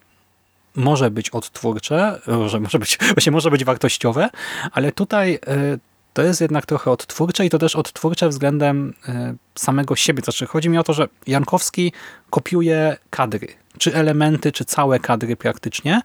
może 0.75 1.11
być 1.11 1.31
odtwórcze, 1.31 2.21
może, 2.27 2.61
może 2.61 2.79
być, 2.79 2.99
właśnie 3.15 3.33
może 3.33 3.51
być 3.51 3.65
wartościowe, 3.65 4.31
ale 4.73 4.93
tutaj 4.93 5.39
e, 5.47 5.79
to 6.13 6.23
jest 6.23 6.41
jednak 6.41 6.67
trochę 6.67 6.91
odtwórcze 6.91 7.47
i 7.47 7.51
to 7.51 7.59
też 7.59 7.77
odtwórcze 7.77 8.29
względem 8.29 8.95
e, 9.09 9.35
samego 9.55 9.97
siebie. 9.97 10.23
Znaczy, 10.23 10.47
chodzi 10.47 10.69
mi 10.69 10.79
o 10.79 10.83
to, 10.83 10.93
że 10.93 11.09
Jankowski 11.27 11.93
kopiuje 12.31 12.97
kadry, 13.11 13.49
czy 13.79 13.95
elementy, 13.95 14.53
czy 14.53 14.65
całe 14.65 15.01
kadry 15.01 15.37
praktycznie 15.37 16.01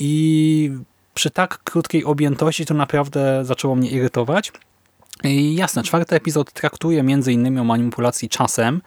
i 0.00 0.70
przy 1.14 1.30
tak 1.30 1.58
krótkiej 1.64 2.04
objętości 2.04 2.66
to 2.66 2.74
naprawdę 2.74 3.44
zaczęło 3.44 3.74
mnie 3.74 3.90
irytować. 3.90 4.52
I 5.22 5.54
jasne, 5.54 5.82
czwarty 5.82 6.16
epizod 6.16 6.52
traktuje 6.52 7.02
innymi 7.32 7.58
o 7.58 7.64
manipulacji 7.64 8.28
czasem, 8.28 8.82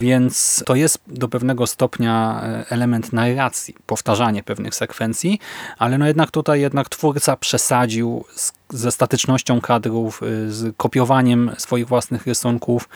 więc 0.00 0.62
to 0.66 0.74
jest 0.74 0.98
do 1.06 1.28
pewnego 1.28 1.66
stopnia 1.66 2.40
e, 2.42 2.64
element 2.70 3.12
narracji, 3.12 3.74
powtarzanie 3.86 4.42
pewnych 4.42 4.74
sekwencji, 4.74 5.38
ale 5.78 5.98
no 5.98 6.06
jednak 6.06 6.30
tutaj 6.30 6.60
jednak 6.60 6.88
twórca 6.88 7.36
przesadził 7.36 8.24
z 8.34 8.52
ze 8.70 8.92
statycznością 8.92 9.60
kadrów, 9.60 10.22
y, 10.22 10.52
z 10.52 10.76
kopiowaniem 10.76 11.50
swoich 11.58 11.88
własnych 11.88 12.26
rysunków 12.26 12.88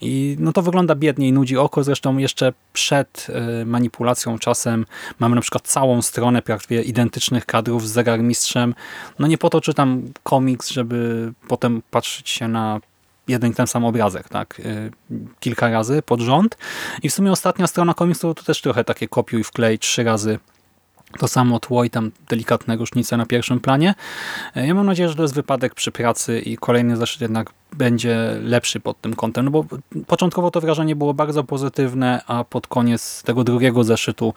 i 0.00 0.36
no 0.38 0.52
to 0.52 0.62
wygląda 0.62 0.94
biednie 0.94 1.28
i 1.28 1.32
nudzi 1.32 1.56
oko. 1.56 1.84
Zresztą 1.84 2.18
jeszcze 2.18 2.52
przed 2.72 3.26
y, 3.62 3.66
manipulacją 3.66 4.38
czasem 4.38 4.86
mamy 5.18 5.34
na 5.34 5.40
przykład 5.40 5.68
całą 5.68 6.02
stronę 6.02 6.42
prawie 6.42 6.82
identycznych 6.82 7.46
kadrów 7.46 7.88
z 7.88 7.92
zegarmistrzem. 7.92 8.74
No 9.18 9.26
nie 9.26 9.38
po 9.38 9.50
to 9.50 9.60
czytam 9.60 10.02
komiks, 10.22 10.70
żeby 10.70 11.32
potem 11.48 11.82
patrzeć 11.90 12.28
się 12.30 12.48
na 12.48 12.80
jeden 13.28 13.50
i 13.50 13.54
ten 13.54 13.66
sam 13.66 13.84
obrazek, 13.84 14.28
tak, 14.28 14.60
y, 14.60 14.90
kilka 15.40 15.70
razy 15.70 16.02
pod 16.02 16.20
rząd. 16.20 16.58
I 17.02 17.08
w 17.08 17.14
sumie 17.14 17.32
ostatnia 17.32 17.66
strona 17.66 17.94
komiksu 17.94 18.34
to 18.34 18.42
też 18.42 18.60
trochę 18.60 18.84
takie 18.84 19.08
kopiuj 19.08 19.44
wklej 19.44 19.78
trzy 19.78 20.04
razy 20.04 20.38
To 21.18 21.28
samo 21.28 21.60
tło 21.60 21.84
i 21.84 21.90
tam 21.90 22.10
delikatne 22.28 22.76
różnice 22.76 23.16
na 23.16 23.26
pierwszym 23.26 23.60
planie. 23.60 23.94
E, 24.56 24.66
Ja 24.66 24.74
mam 24.74 24.86
nadzieję, 24.86 25.08
że 25.08 25.14
to 25.14 25.22
jest 25.22 25.34
wypadek 25.34 25.74
przy 25.74 25.92
pracy 25.92 26.40
i 26.40 26.56
kolejny 26.56 26.96
zeszyt 26.96 27.20
jednak 27.20 27.50
będzie 27.72 28.36
lepszy 28.42 28.80
pod 28.80 29.00
tym 29.00 29.14
kątem, 29.16 29.44
no 29.44 29.50
bo 29.50 29.64
początkowo 30.06 30.50
to 30.50 30.60
wrażenie 30.60 30.96
było 30.96 31.14
bardzo 31.14 31.44
pozytywne, 31.44 32.20
a 32.26 32.44
pod 32.44 32.66
koniec 32.66 33.22
tego 33.22 33.44
drugiego 33.44 33.84
zeszytu 33.84 34.34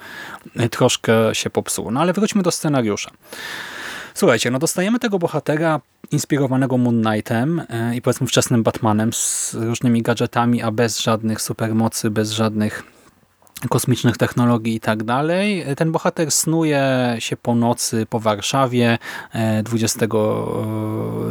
e, 0.56 0.70
troszkę 0.70 1.14
się 1.36 1.50
popsuło. 1.50 1.92
No 1.92 2.02
ale 2.02 2.14
wróćmy 2.14 2.44
do 2.44 2.52
scenariusza. 2.52 3.12
Słuchajcie, 4.14 4.52
no 4.52 4.60
dostajemy 4.60 5.00
tego 5.00 5.20
bohatera 5.20 5.82
inspirowanego 6.12 6.78
Moon 6.78 7.04
Knightem 7.04 7.62
e, 7.70 7.96
i 7.96 8.02
powiedzmy 8.02 8.28
wczesnym 8.28 8.64
Batmanem 8.64 9.14
z 9.14 9.54
różnymi 9.54 10.02
gadżetami, 10.02 10.62
a 10.62 10.72
bez 10.72 11.00
żadnych 11.00 11.42
supermocy, 11.42 12.10
bez 12.10 12.32
żadnych 12.32 12.84
kosmicznych 13.70 14.18
technologii 14.18 14.76
i 14.76 14.80
tak 14.80 15.04
dalej. 15.04 15.66
Ten 15.78 15.92
bohater 15.92 16.32
snuje 16.32 17.16
się 17.20 17.38
po 17.38 17.56
nocy 17.56 18.06
po 18.10 18.20
Warszawie 18.20 18.98
e, 19.34 19.64
20, 19.64 20.06
e, 20.06 20.10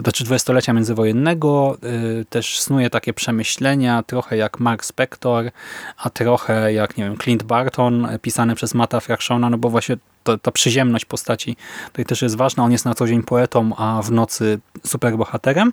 znaczy 0.02 0.24
dwudziestolecia 0.24 0.72
międzywojennego. 0.72 1.78
E, 2.20 2.24
Też 2.24 2.60
snuje 2.60 2.90
takie 2.90 3.12
przemyślenia, 3.12 4.02
trochę 4.02 4.36
jak 4.36 4.60
Mark 4.60 4.84
Spector, 4.84 5.50
a 5.96 6.10
trochę 6.10 6.72
jak, 6.72 6.96
nie 6.96 7.04
wiem, 7.04 7.18
Clint 7.18 7.42
Barton, 7.42 8.06
e, 8.06 8.18
pisany 8.18 8.54
przez 8.54 8.74
Mata 8.74 9.00
Fractiona, 9.00 9.50
no 9.50 9.58
bo 9.58 9.70
właśnie 9.70 9.96
to, 10.24 10.38
ta 10.38 10.50
przyziemność 10.50 11.04
postaci 11.04 11.56
tutaj 11.86 12.04
też 12.04 12.22
jest 12.22 12.36
ważna. 12.36 12.64
On 12.64 12.72
jest 12.72 12.84
na 12.84 12.94
co 12.94 13.06
dzień 13.06 13.22
poetą, 13.22 13.70
a 13.76 14.02
w 14.02 14.10
nocy 14.10 14.60
superbohaterem. 14.86 15.72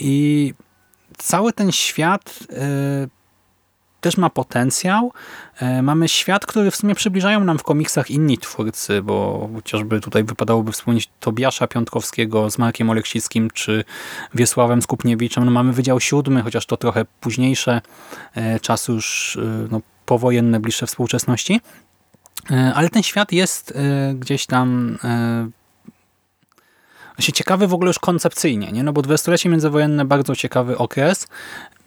I 0.00 0.54
cały 1.18 1.52
ten 1.52 1.72
świat 1.72 2.38
e, 2.52 3.19
też 4.00 4.16
ma 4.16 4.30
potencjał. 4.30 5.12
E, 5.58 5.82
Mamy 5.82 6.08
świat, 6.08 6.46
który 6.46 6.70
w 6.70 6.76
sumie 6.76 6.94
przybliżają 6.94 7.44
nam 7.44 7.58
w 7.58 7.62
komiksach 7.62 8.10
inni 8.10 8.38
twórcy, 8.38 9.02
bo 9.02 9.48
chociażby 9.54 10.00
tutaj 10.00 10.24
wypadałoby 10.24 10.72
wspomnieć 10.72 11.10
Tobiasza 11.20 11.66
Piątkowskiego 11.66 12.50
z 12.50 12.58
Markiem 12.58 12.90
Oleksickim 12.90 13.50
czy 13.50 13.84
Wiesławem 14.34 14.82
Skupniewiczem. 14.82 15.44
No 15.44 15.50
mamy 15.50 15.72
Wydział 15.72 16.00
Siódmy, 16.00 16.42
chociaż 16.42 16.66
to 16.66 16.76
trochę 16.76 17.04
późniejsze 17.20 17.80
e, 18.34 18.60
czasy 18.60 18.92
już 18.92 19.36
e, 19.42 19.68
no, 19.70 19.80
powojenne, 20.06 20.60
bliższe 20.60 20.86
współczesności. 20.86 21.60
Ale 22.74 22.88
ten 22.88 23.02
świat 23.02 23.32
jest 23.32 23.74
gdzieś 24.14 24.46
tam 24.46 24.98
właśnie 27.20 27.32
ciekawy 27.32 27.66
w 27.66 27.74
ogóle 27.74 27.88
już 27.88 27.98
koncepcyjnie, 27.98 28.72
nie? 28.72 28.82
no 28.82 28.92
bo 28.92 29.02
dwudziestolecie 29.02 29.48
międzywojenne 29.48 30.04
bardzo 30.04 30.36
ciekawy 30.36 30.78
okres, 30.78 31.28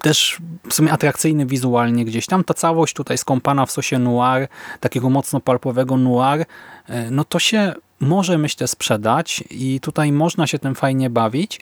też 0.01 0.37
w 0.69 0.73
sumie 0.73 0.91
atrakcyjny 0.91 1.45
wizualnie 1.45 2.05
gdzieś 2.05 2.25
tam. 2.25 2.43
Ta 2.43 2.53
całość 2.53 2.93
tutaj 2.93 3.17
skąpana 3.17 3.65
w 3.65 3.71
sosie 3.71 3.99
noir, 3.99 4.47
takiego 4.79 5.09
mocno 5.09 5.39
palpowego 5.39 5.97
noir, 5.97 6.45
e, 6.87 7.11
no 7.11 7.23
to 7.23 7.39
się 7.39 7.73
może 7.99 8.37
myślę 8.37 8.67
sprzedać 8.67 9.43
i 9.49 9.79
tutaj 9.79 10.11
można 10.11 10.47
się 10.47 10.59
tym 10.59 10.75
fajnie 10.75 11.09
bawić. 11.09 11.61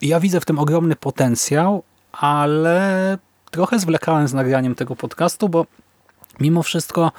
Ja 0.00 0.20
widzę 0.20 0.40
w 0.40 0.44
tym 0.44 0.58
ogromny 0.58 0.96
potencjał, 0.96 1.82
ale 2.12 3.18
trochę 3.50 3.78
zwlekałem 3.78 4.28
z 4.28 4.34
nagraniem 4.34 4.74
tego 4.74 4.96
podcastu, 4.96 5.48
bo 5.48 5.66
mimo 6.40 6.62
wszystko, 6.62 7.12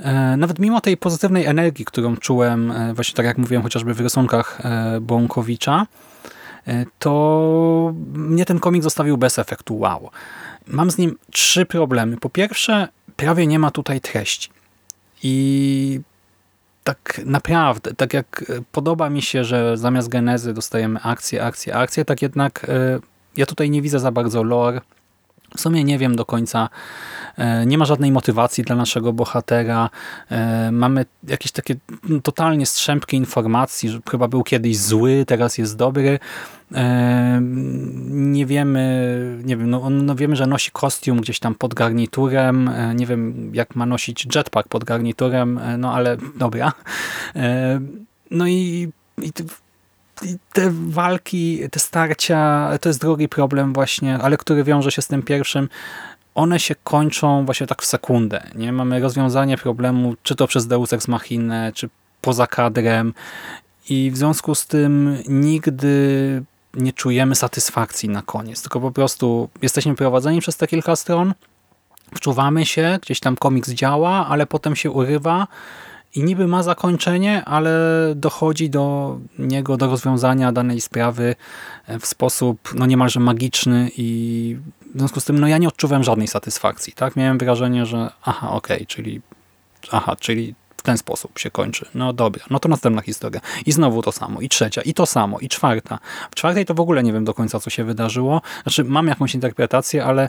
e, 0.00 0.36
nawet 0.36 0.58
mimo 0.58 0.80
tej 0.80 0.96
pozytywnej 0.96 1.46
energii, 1.46 1.84
którą 1.84 2.16
czułem, 2.16 2.70
e, 2.70 2.94
właśnie 2.94 3.14
tak 3.14 3.26
jak 3.26 3.38
mówiłem, 3.38 3.62
chociażby 3.62 3.94
w 3.94 4.00
rysunkach 4.00 4.60
e, 4.64 5.00
Bąkowicza, 5.00 5.86
to 6.98 7.94
mnie 8.12 8.44
ten 8.44 8.58
komik 8.58 8.82
zostawił 8.82 9.16
bez 9.18 9.38
efektu 9.38 9.78
wow. 9.78 10.10
Mam 10.66 10.90
z 10.90 10.98
nim 10.98 11.16
trzy 11.30 11.66
problemy. 11.66 12.16
Po 12.16 12.30
pierwsze, 12.30 12.88
prawie 13.16 13.46
nie 13.46 13.58
ma 13.58 13.70
tutaj 13.70 14.00
treści. 14.00 14.50
I 15.22 16.00
tak 16.84 17.20
naprawdę, 17.24 17.94
tak 17.94 18.14
jak 18.14 18.44
podoba 18.72 19.10
mi 19.10 19.22
się, 19.22 19.44
że 19.44 19.76
zamiast 19.76 20.08
genezy 20.08 20.54
dostajemy 20.54 21.00
akcje, 21.02 21.44
akcje, 21.44 21.74
akcje, 21.74 22.04
tak 22.04 22.22
jednak 22.22 22.66
ja 23.36 23.46
tutaj 23.46 23.70
nie 23.70 23.82
widzę 23.82 24.00
za 24.00 24.12
bardzo 24.12 24.42
lore. 24.42 24.80
W 25.56 25.60
sumie 25.60 25.84
nie 25.84 25.98
wiem 25.98 26.16
do 26.16 26.24
końca, 26.24 26.68
e, 27.36 27.66
nie 27.66 27.78
ma 27.78 27.84
żadnej 27.84 28.12
motywacji 28.12 28.64
dla 28.64 28.76
naszego 28.76 29.12
bohatera. 29.12 29.90
E, 30.30 30.70
Mamy 30.72 31.06
jakieś 31.28 31.52
takie 31.52 31.74
totalnie 32.22 32.66
strzępki 32.66 33.16
informacji, 33.16 33.88
że 33.88 33.98
chyba 34.10 34.28
był 34.28 34.42
kiedyś 34.42 34.78
zły, 34.78 35.24
teraz 35.26 35.58
jest 35.58 35.76
dobry. 35.76 36.18
E, 36.74 37.40
Nie 38.08 38.46
wiemy, 38.46 39.38
nie 39.44 39.56
wiem, 39.56 39.70
no, 39.70 39.90
no 39.90 40.14
wiemy, 40.14 40.36
że 40.36 40.46
nosi 40.46 40.70
kostium 40.70 41.20
gdzieś 41.20 41.38
tam 41.38 41.54
pod 41.54 41.74
garniturem. 41.74 42.70
Nie 42.94 43.06
wiem, 43.06 43.50
jak 43.54 43.76
ma 43.76 43.86
nosić 43.86 44.36
jetpack 44.36 44.68
pod 44.68 44.84
garniturem, 44.84 45.60
no 45.78 45.94
ale 45.94 46.16
dobra. 46.36 46.72
No 48.30 48.46
i, 48.46 48.88
i 49.22 49.32
te 50.52 50.70
walki, 50.72 51.60
te 51.70 51.80
starcia, 51.80 52.70
to 52.80 52.88
jest 52.88 53.00
drugi 53.00 53.28
problem 53.28 53.72
właśnie, 53.72 54.18
ale 54.18 54.36
który 54.36 54.64
wiąże 54.64 54.90
się 54.90 55.02
z 55.02 55.06
tym 55.06 55.22
pierwszym. 55.22 55.68
One 56.34 56.60
się 56.60 56.74
kończą 56.84 57.44
właśnie 57.44 57.66
tak 57.66 57.82
w 57.82 57.86
sekundę. 57.86 58.42
Nie 58.54 58.72
Mamy 58.72 59.00
rozwiązanie 59.00 59.58
problemu, 59.58 60.14
czy 60.22 60.36
to 60.36 60.46
przez 60.46 60.66
Deus 60.66 60.92
Ex 60.92 61.08
Machinę, 61.08 61.72
czy 61.74 61.88
poza 62.20 62.46
kadrem 62.46 63.14
i 63.88 64.10
w 64.10 64.16
związku 64.16 64.54
z 64.54 64.66
tym 64.66 65.18
nigdy 65.28 66.42
nie 66.74 66.92
czujemy 66.92 67.34
satysfakcji 67.34 68.08
na 68.08 68.22
koniec, 68.22 68.62
tylko 68.62 68.80
po 68.80 68.90
prostu 68.90 69.48
jesteśmy 69.62 69.94
prowadzeni 69.94 70.40
przez 70.40 70.56
te 70.56 70.66
kilka 70.66 70.96
stron, 70.96 71.34
wczuwamy 72.14 72.66
się, 72.66 72.98
gdzieś 73.02 73.20
tam 73.20 73.36
komiks 73.36 73.70
działa, 73.70 74.26
ale 74.28 74.46
potem 74.46 74.76
się 74.76 74.90
urywa 74.90 75.46
i 76.14 76.24
niby 76.24 76.46
ma 76.46 76.62
zakończenie, 76.62 77.44
ale 77.44 77.72
dochodzi 78.16 78.70
do 78.70 79.18
niego, 79.38 79.76
do 79.76 79.86
rozwiązania 79.86 80.52
danej 80.52 80.80
sprawy 80.80 81.34
w 82.00 82.06
sposób 82.06 82.74
no 82.74 82.86
niemalże 82.86 83.20
magiczny 83.20 83.90
i 83.96 84.56
w 84.94 84.98
związku 84.98 85.20
z 85.20 85.24
tym 85.24 85.38
no 85.38 85.48
ja 85.48 85.58
nie 85.58 85.68
odczuwałem 85.68 86.04
żadnej 86.04 86.28
satysfakcji. 86.28 86.92
Tak? 86.92 87.16
Miałem 87.16 87.38
wrażenie, 87.38 87.86
że 87.86 88.10
aha, 88.22 88.50
okej, 88.50 88.86
czyli 88.86 89.20
aha, 89.90 90.16
czyli 90.20 90.54
w 90.76 90.82
ten 90.82 90.98
sposób 90.98 91.38
się 91.38 91.50
kończy. 91.50 91.86
No 91.94 92.12
dobra, 92.12 92.44
no 92.50 92.58
to 92.58 92.68
następna 92.68 93.02
historia. 93.02 93.40
I 93.66 93.72
znowu 93.72 94.02
to 94.02 94.12
samo, 94.12 94.40
i 94.40 94.48
trzecia, 94.48 94.82
i 94.82 94.94
to 94.94 95.06
samo, 95.06 95.38
i 95.38 95.48
czwarta. 95.48 95.98
W 96.30 96.34
czwartej 96.34 96.66
to 96.66 96.74
w 96.74 96.80
ogóle 96.80 97.02
nie 97.02 97.12
wiem 97.12 97.24
do 97.24 97.34
końca, 97.34 97.60
co 97.60 97.70
się 97.70 97.84
wydarzyło. 97.84 98.42
Znaczy, 98.62 98.84
mam 98.84 99.06
jakąś 99.06 99.34
interpretację, 99.34 100.04
ale 100.04 100.28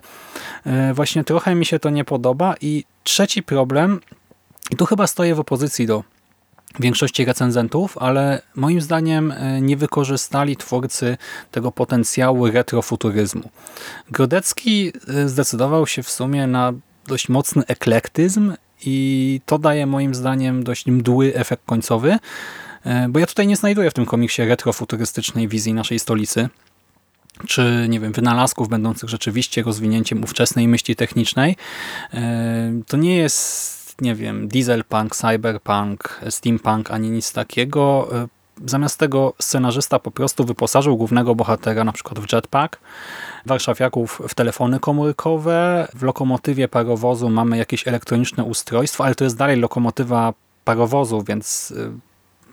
e, 0.66 0.94
właśnie 0.94 1.24
trochę 1.24 1.56
mi 1.56 1.66
się 1.66 1.80
to 1.80 1.90
nie 1.90 2.04
podoba. 2.04 2.56
I 2.62 2.84
trzeci 3.04 3.44
problem, 3.44 4.00
i 4.70 4.76
tu 4.76 4.86
chyba 4.86 5.08
stoję 5.08 5.36
w 5.36 5.40
opozycji 5.40 5.88
do 5.88 6.04
większości 6.80 7.26
recenzentów, 7.26 7.98
ale 7.98 8.42
moim 8.56 8.82
zdaniem 8.82 9.32
e, 9.32 9.62
nie 9.62 9.78
wykorzystali 9.78 10.58
twórcy 10.58 11.18
tego 11.52 11.72
potencjału 11.72 12.48
retrofuturyzmu. 12.48 13.50
Grodecki 14.12 14.92
e, 15.08 15.30
zdecydował 15.30 15.88
się 15.88 16.04
w 16.04 16.10
sumie 16.10 16.48
na 16.48 16.74
dość 17.08 17.30
mocny 17.30 17.64
eklektyzm 17.68 18.54
i 18.86 19.42
to 19.46 19.60
daje 19.60 19.86
moim 19.86 20.16
zdaniem 20.16 20.64
dość 20.64 20.86
mdły 20.86 21.36
efekt 21.36 21.64
końcowy, 21.66 22.18
e, 22.84 23.10
bo 23.10 23.20
ja 23.20 23.26
tutaj 23.26 23.48
nie 23.48 23.56
znajduję 23.56 23.92
w 23.92 23.94
tym 23.94 24.06
komiksie 24.06 24.42
retrofuturystycznej 24.42 25.48
wizji 25.48 25.74
naszej 25.74 26.00
stolicy, 26.00 26.50
czy 27.48 27.86
nie 27.90 28.00
wiem, 28.00 28.12
wynalazków 28.12 28.70
będących 28.70 29.10
rzeczywiście 29.10 29.64
rozwinięciem 29.64 30.24
ówczesnej 30.24 30.68
myśli 30.68 30.96
technicznej. 30.96 31.56
To 32.88 32.98
nie 32.98 33.16
jest 33.16 33.79
nie 34.02 34.16
wiem, 34.16 34.48
dieselpunk, 34.48 35.16
cyberpunk, 35.16 36.22
steampunk, 36.30 36.92
ani 36.92 37.10
nic 37.10 37.34
takiego. 37.34 38.10
E, 38.14 38.28
Zamiast 38.66 39.00
tego 39.00 39.34
scenarzysta 39.40 40.00
po 40.00 40.12
prostu 40.12 40.46
wyposażył 40.46 40.98
głównego 40.98 41.36
bohatera 41.36 41.84
na 41.84 41.92
przykład 41.92 42.20
w 42.20 42.34
jetpack, 42.34 42.80
warszawiaków 43.46 44.22
w 44.28 44.36
telefony 44.36 44.80
komórkowe, 44.80 45.88
w 45.96 46.04
lokomotywie 46.04 46.68
parowozu 46.68 47.30
mamy 47.30 47.58
jakieś 47.58 47.88
elektroniczne 47.88 48.44
ustrojstwo, 48.44 49.06
ale 49.06 49.16
to 49.16 49.24
jest 49.24 49.38
dalej 49.38 49.58
lokomotywa 49.58 50.34
parowozu, 50.66 51.24
więc 51.24 51.72
y, 51.72 51.92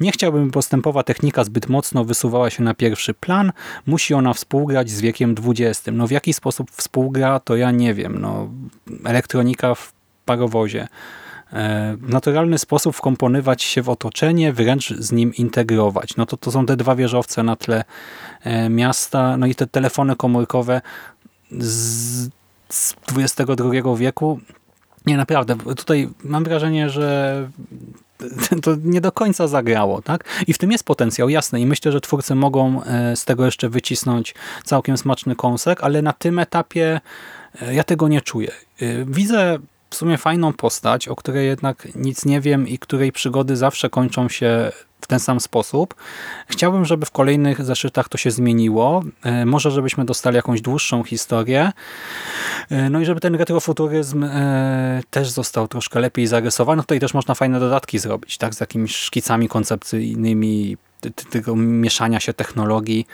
Nie 0.00 0.12
chciałbym, 0.12 0.46
by 0.46 0.52
postępowa 0.52 1.02
technika 1.02 1.44
zbyt 1.44 1.68
mocno 1.68 2.04
wysuwała 2.04 2.50
się 2.50 2.62
na 2.62 2.74
pierwszy 2.74 3.14
plan. 3.14 3.52
Musi 3.86 4.14
ona 4.14 4.34
współgrać 4.34 4.90
z 4.90 5.00
wiekiem 5.00 5.34
XX. 5.46 5.82
No 5.92 6.06
w 6.06 6.10
jaki 6.10 6.32
sposób 6.32 6.70
współgra, 6.70 7.40
to 7.40 7.56
ja 7.56 7.70
nie 7.70 7.94
wiem. 7.94 8.20
No, 8.20 8.50
elektronika 9.04 9.74
w 9.74 9.92
parowozie 10.24 10.88
w 11.52 12.08
naturalny 12.08 12.58
sposób 12.58 12.96
wkomponować 12.96 13.62
się 13.62 13.82
w 13.82 13.88
otoczenie, 13.88 14.52
wręcz 14.52 14.88
z 14.88 15.12
nim 15.12 15.34
integrować. 15.34 16.16
No 16.16 16.26
to, 16.26 16.36
to 16.36 16.50
są 16.50 16.66
te 16.66 16.76
dwa 16.76 16.96
wieżowce 16.96 17.42
na 17.42 17.56
tle 17.56 17.84
e, 18.44 18.68
miasta, 18.68 19.36
no 19.36 19.46
i 19.46 19.54
te 19.54 19.66
telefony 19.66 20.16
komórkowe 20.16 20.80
z, 21.50 22.28
z 22.68 22.94
XXI 23.16 23.54
wieku. 23.96 24.40
Nie, 25.06 25.16
naprawdę, 25.16 25.56
tutaj 25.76 26.08
mam 26.24 26.44
wrażenie, 26.44 26.90
że 26.90 27.48
to 28.62 28.76
nie 28.84 29.00
do 29.00 29.12
końca 29.12 29.48
zagrało, 29.48 30.02
tak? 30.02 30.24
I 30.46 30.52
w 30.52 30.58
tym 30.58 30.72
jest 30.72 30.84
potencjał, 30.84 31.28
jasny. 31.28 31.60
I 31.60 31.66
myślę, 31.66 31.92
że 31.92 32.00
twórcy 32.00 32.34
mogą 32.34 32.82
e, 32.82 33.16
z 33.16 33.24
tego 33.24 33.44
jeszcze 33.44 33.68
wycisnąć 33.68 34.34
całkiem 34.64 34.98
smaczny 34.98 35.36
kąsek, 35.36 35.84
ale 35.84 36.02
na 36.02 36.12
tym 36.12 36.38
etapie 36.38 37.00
e, 37.62 37.74
ja 37.74 37.84
tego 37.84 38.08
nie 38.08 38.20
czuję. 38.20 38.50
E, 38.80 39.04
Widzę 39.04 39.58
w 39.90 39.94
sumie 39.94 40.18
fajną 40.18 40.52
postać, 40.52 41.08
o 41.08 41.16
której 41.16 41.46
jednak 41.46 41.88
nic 41.94 42.24
nie 42.24 42.40
wiem 42.40 42.68
i 42.68 42.78
której 42.78 43.12
przygody 43.12 43.56
zawsze 43.56 43.90
kończą 43.90 44.28
się 44.28 44.72
w 45.00 45.06
ten 45.06 45.20
sam 45.20 45.40
sposób. 45.40 45.94
Chciałbym, 46.48 46.84
żeby 46.84 47.06
w 47.06 47.10
kolejnych 47.10 47.64
zeszytach 47.64 48.08
to 48.08 48.18
się 48.18 48.30
zmieniło. 48.30 49.02
E, 49.22 49.46
Może 49.46 49.70
żebyśmy 49.70 50.04
dostali 50.04 50.36
jakąś 50.36 50.60
dłuższą 50.60 51.04
historię. 51.04 51.72
E, 52.70 52.90
No 52.90 53.00
i 53.00 53.04
żeby 53.04 53.20
ten 53.20 53.34
retrofuturyzm 53.34 54.24
e, 54.24 55.02
też 55.10 55.30
został 55.30 55.68
troszkę 55.68 56.00
lepiej 56.00 56.26
zarysowany. 56.26 56.82
Tutaj 56.82 57.00
też 57.00 57.14
można 57.14 57.34
fajne 57.34 57.60
dodatki 57.60 57.98
zrobić, 57.98 58.38
tak, 58.38 58.54
z 58.54 58.60
jakimiś 58.60 58.96
szkicami 58.96 59.48
koncepcyjnymi, 59.48 60.76
tego 61.30 61.56
mieszania 61.56 62.20
się 62.20 62.32
technologii. 62.32 63.06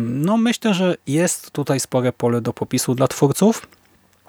No 0.00 0.36
myślę, 0.36 0.74
że 0.74 0.94
jest 1.06 1.50
tutaj 1.50 1.80
spore 1.80 2.12
pole 2.12 2.40
do 2.40 2.52
popisu 2.52 2.94
dla 2.94 3.08
twórców. 3.08 3.66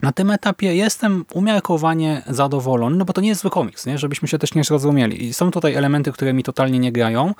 Na 0.02 0.12
tym 0.12 0.32
etapie 0.32 0.76
jestem 0.76 1.26
umiarkowanie 1.34 2.22
zadowolony, 2.28 2.96
no 2.96 3.06
bo 3.06 3.14
to 3.14 3.22
nie 3.22 3.30
jest 3.30 3.42
zły 3.42 3.52
komiks, 3.52 3.86
nie? 3.86 3.98
żebyśmy 3.98 4.28
się 4.28 4.38
też 4.38 4.54
nie 4.54 4.64
zrozumieli. 4.64 5.26
I 5.26 5.34
są 5.34 5.52
tutaj 5.52 5.74
elementy, 5.74 6.12
które 6.12 6.34
mi 6.34 6.44
totalnie 6.44 6.80
nie 6.80 6.92
grają 6.92 7.34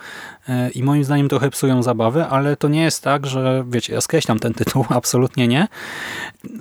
e, 0.50 0.70
i 0.70 0.84
moim 0.84 1.04
zdaniem 1.04 1.30
trochę 1.30 1.50
psują 1.50 1.84
zabawę, 1.84 2.28
ale 2.28 2.58
to 2.58 2.68
nie 2.68 2.84
jest 2.84 3.04
tak, 3.04 3.26
że 3.26 3.66
wiecie, 3.68 3.94
ja 3.94 4.02
skreślam 4.02 4.40
ten 4.40 4.54
tytuł, 4.54 4.86
absolutnie 5.00 5.48
nie. 5.48 5.68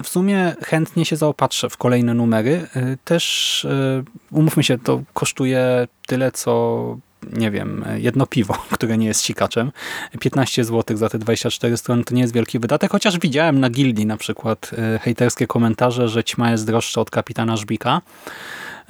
W 0.02 0.08
sumie 0.08 0.56
chętnie 0.64 1.04
się 1.04 1.16
zaopatrzę 1.16 1.70
w 1.70 1.76
kolejne 1.76 2.14
numery. 2.14 2.66
E, 2.76 2.96
Też, 3.04 3.64
e, 3.64 4.02
umówmy 4.30 4.64
się, 4.64 4.78
to 4.78 5.02
kosztuje 5.14 5.88
tyle, 6.06 6.32
co 6.32 6.96
nie 7.32 7.50
wiem, 7.50 7.84
jedno 7.96 8.26
piwo, 8.26 8.54
które 8.74 8.98
nie 8.98 9.06
jest 9.06 9.22
sikaczem. 9.22 9.72
15 10.20 10.64
zł 10.64 10.96
za 10.96 11.08
te 11.08 11.18
24 11.18 11.76
strony 11.76 12.04
to 12.04 12.14
nie 12.14 12.20
jest 12.20 12.34
wielki 12.34 12.58
wydatek, 12.58 12.90
chociaż 12.90 13.18
widziałem 13.18 13.60
na 13.60 13.70
gildii 13.70 14.06
na 14.06 14.16
przykład 14.16 14.70
e, 14.78 14.98
hejterskie 14.98 15.46
komentarze, 15.46 16.08
że 16.08 16.24
ćma 16.24 16.50
jest 16.50 16.66
droższa 16.66 17.00
od 17.00 17.10
kapitana 17.10 17.56
Żbika. 17.56 18.00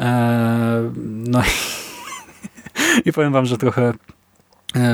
E, 0.00 0.90
No 1.04 1.40
i, 1.42 1.44
i 3.08 3.12
powiem 3.12 3.32
wam, 3.32 3.46
że 3.46 3.58
trochę 3.58 3.92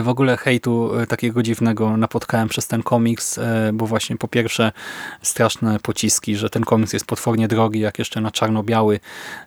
w 0.03 0.09
ogóle 0.09 0.37
hejtu 0.37 0.99
e, 0.99 1.07
takiego 1.07 1.43
dziwnego 1.43 1.97
napotkałem 1.97 2.49
przez 2.49 2.66
ten 2.66 2.83
komiks, 2.83 3.38
e, 3.38 3.71
bo 3.75 3.87
właśnie 3.87 4.16
po 4.16 4.29
pierwsze 4.29 4.73
straszne 5.23 5.79
pociski, 5.81 6.37
że 6.37 6.51
ten 6.51 6.64
komiks 6.64 6.93
jest 6.93 7.07
potwornie 7.07 7.49
drogi, 7.49 7.81
jak 7.81 7.99
jeszcze 7.99 8.21
na 8.21 8.31
czarno-biały, 8.31 9.01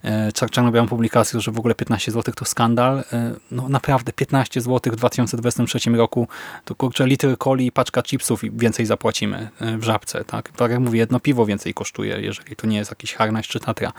e, 0.04 0.32
czar- 0.32 0.50
czarno-białą 0.50 0.88
publikację, 0.88 1.40
że 1.40 1.52
w 1.52 1.60
ogóle 1.60 1.76
15 1.76 2.12
zł 2.12 2.34
to 2.38 2.46
skandal. 2.46 3.04
E, 3.14 3.34
No 3.52 3.70
naprawdę 3.70 4.14
15 4.14 4.62
zł 4.62 4.94
w 4.94 4.96
2023 4.96 5.96
roku 5.96 6.28
to 6.66 6.76
kurczę 6.76 7.08
litr 7.08 7.38
coli 7.38 7.66
i 7.66 7.72
paczka 7.72 8.02
chipsów 8.04 8.42
więcej 8.54 8.86
zapłacimy 8.86 9.50
e, 9.62 9.78
w 9.78 9.84
żabce. 9.84 10.26
Tak, 10.26 10.52
tak 10.52 10.72
jak 10.72 10.80
mówię, 10.80 11.00
jedno 11.00 11.20
piwo 11.20 11.46
więcej 11.46 11.74
kosztuje, 11.74 12.22
jeżeli 12.22 12.56
to 12.56 12.68
nie 12.68 12.78
jest 12.78 12.92
jakiś 12.92 13.14
harnaś 13.14 13.48
czy 13.48 13.60
tatra. 13.60 13.92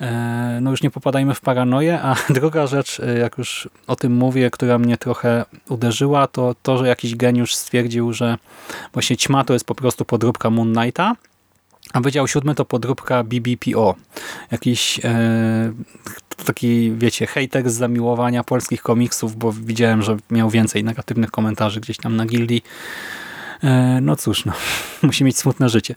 E, 0.00 0.58
No 0.62 0.70
już 0.70 0.82
nie 0.82 0.90
popadajmy 0.90 1.34
w 1.34 1.40
paranoję, 1.40 2.00
a 2.02 2.14
druga 2.40 2.66
rzecz, 2.66 3.00
e, 3.00 3.18
jak 3.18 3.38
już 3.38 3.68
o 3.86 3.96
tym 3.96 4.12
mówię, 4.16 4.50
która 4.50 4.78
mnie 4.78 4.96
trochę 4.98 5.44
uderzyła, 5.68 6.26
to 6.26 6.54
to, 6.62 6.78
że 6.78 6.88
jakiś 6.88 7.16
geniusz 7.16 7.54
stwierdził, 7.54 8.12
że 8.12 8.38
właśnie 8.92 9.16
ćma 9.16 9.44
to 9.44 9.52
jest 9.52 9.64
po 9.64 9.74
prostu 9.74 10.04
podróbka 10.04 10.50
Moon 10.50 10.74
Knighta, 10.74 11.14
a 11.92 12.00
Wydział 12.00 12.28
Siódmy 12.28 12.54
to 12.54 12.64
podróbka 12.64 13.24
BBPO. 13.24 13.94
Jakiś 14.50 15.00
e, 15.04 15.72
taki, 16.44 16.92
wiecie, 16.92 17.26
hejter 17.26 17.70
z 17.70 17.74
zamiłowania 17.74 18.44
polskich 18.44 18.82
komiksów, 18.82 19.36
bo 19.36 19.52
widziałem, 19.52 20.02
że 20.02 20.16
miał 20.30 20.50
więcej 20.50 20.84
negatywnych 20.84 21.30
komentarzy 21.30 21.80
gdzieś 21.80 21.96
tam 21.96 22.16
na 22.16 22.26
gildii. 22.26 22.62
E, 23.62 23.98
no 24.02 24.16
cóż, 24.16 24.44
no, 24.44 24.52
musi 25.02 25.24
mieć 25.24 25.38
smutne 25.38 25.68
życie. 25.68 25.94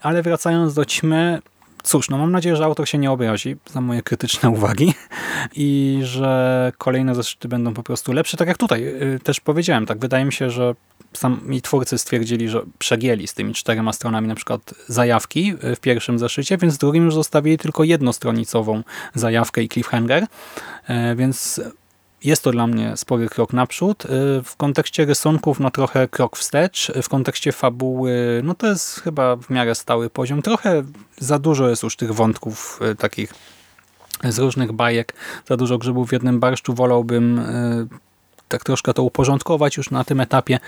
Ale 0.00 0.22
wracając 0.22 0.74
do 0.74 0.84
ćmy, 0.84 1.42
cóż, 1.82 2.10
no 2.10 2.18
mam 2.18 2.32
nadzieję, 2.32 2.56
że 2.56 2.64
autor 2.64 2.88
się 2.88 2.98
nie 2.98 3.10
obrazi 3.10 3.56
za 3.72 3.80
moje 3.80 4.02
krytyczne 4.02 4.50
uwagi 4.50 4.94
i 5.56 6.00
że 6.02 6.72
kolejne 6.78 7.14
zeszyty 7.14 7.48
będą 7.48 7.74
po 7.74 7.82
prostu 7.82 8.12
lepsze. 8.12 8.36
Tak 8.36 8.48
jak 8.48 8.58
tutaj 8.58 8.86
y, 9.14 9.20
też 9.22 9.40
powiedziałem, 9.40 9.86
tak 9.86 9.98
wydaje 9.98 10.24
mi 10.24 10.32
się, 10.32 10.50
że 10.50 10.74
sami 11.12 11.62
twórcy 11.62 11.98
stwierdzili, 11.98 12.48
że 12.48 12.62
przegięli 12.78 13.26
z 13.26 13.34
tymi 13.34 13.54
czterema 13.54 13.92
stronami 13.92 14.28
na 14.28 14.34
przykład 14.34 14.74
zajawki 14.88 15.54
y, 15.64 15.76
w 15.76 15.80
pierwszym 15.80 16.18
zeszycie, 16.18 16.58
więc 16.58 16.74
w 16.74 16.78
drugim 16.78 17.04
już 17.04 17.14
zostawili 17.14 17.58
tylko 17.58 17.84
jednostronicową 17.84 18.82
zajawkę 19.14 19.62
i 19.62 19.68
cliffhanger, 19.68 20.26
E, 20.88 21.16
więc 21.16 21.60
jest 22.24 22.42
to 22.42 22.50
dla 22.50 22.66
mnie 22.66 22.96
spory 22.96 23.28
krok 23.28 23.52
naprzód. 23.52 24.04
Y, 24.04 24.08
W 24.42 24.56
kontekście 24.56 25.04
rysunków 25.04 25.60
no 25.60 25.70
trochę 25.70 26.08
krok 26.08 26.36
wstecz. 26.36 26.92
W 27.02 27.08
kontekście 27.08 27.52
fabuły 27.52 28.40
no 28.44 28.54
to 28.54 28.66
jest 28.66 29.00
chyba 29.00 29.36
w 29.36 29.50
miarę 29.50 29.74
stały 29.74 30.10
poziom. 30.10 30.42
Trochę 30.42 30.82
za 31.18 31.38
dużo 31.38 31.68
jest 31.68 31.82
już 31.82 31.96
tych 31.96 32.14
wątków 32.14 32.80
y, 32.92 32.94
takich 32.94 33.34
z 34.24 34.38
różnych 34.38 34.72
bajek. 34.72 35.14
Za 35.48 35.56
dużo 35.56 35.78
grzybów 35.78 36.08
w 36.08 36.12
jednym 36.12 36.40
barszczu. 36.40 36.74
Wolałbym 36.74 37.38
y, 37.38 37.88
tak 38.52 38.64
troszkę 38.64 38.94
to 38.94 39.02
uporządkować 39.02 39.76
już 39.76 39.90
na 39.90 40.04
tym 40.04 40.20
etapie. 40.20 40.58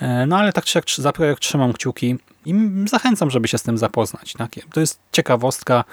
E, 0.00 0.26
No 0.26 0.36
ale 0.36 0.52
tak 0.52 0.64
czy 0.64 0.78
jak 0.78 0.84
za 0.90 1.12
projekt 1.12 1.42
trzymam 1.42 1.72
kciuki 1.72 2.16
i 2.46 2.54
zachęcam, 2.86 3.30
żeby 3.30 3.48
się 3.48 3.58
z 3.58 3.62
tym 3.62 3.78
zapoznać. 3.78 4.32
Tak? 4.32 4.50
To 4.72 4.80
jest 4.80 5.00
ciekawostka. 5.12 5.84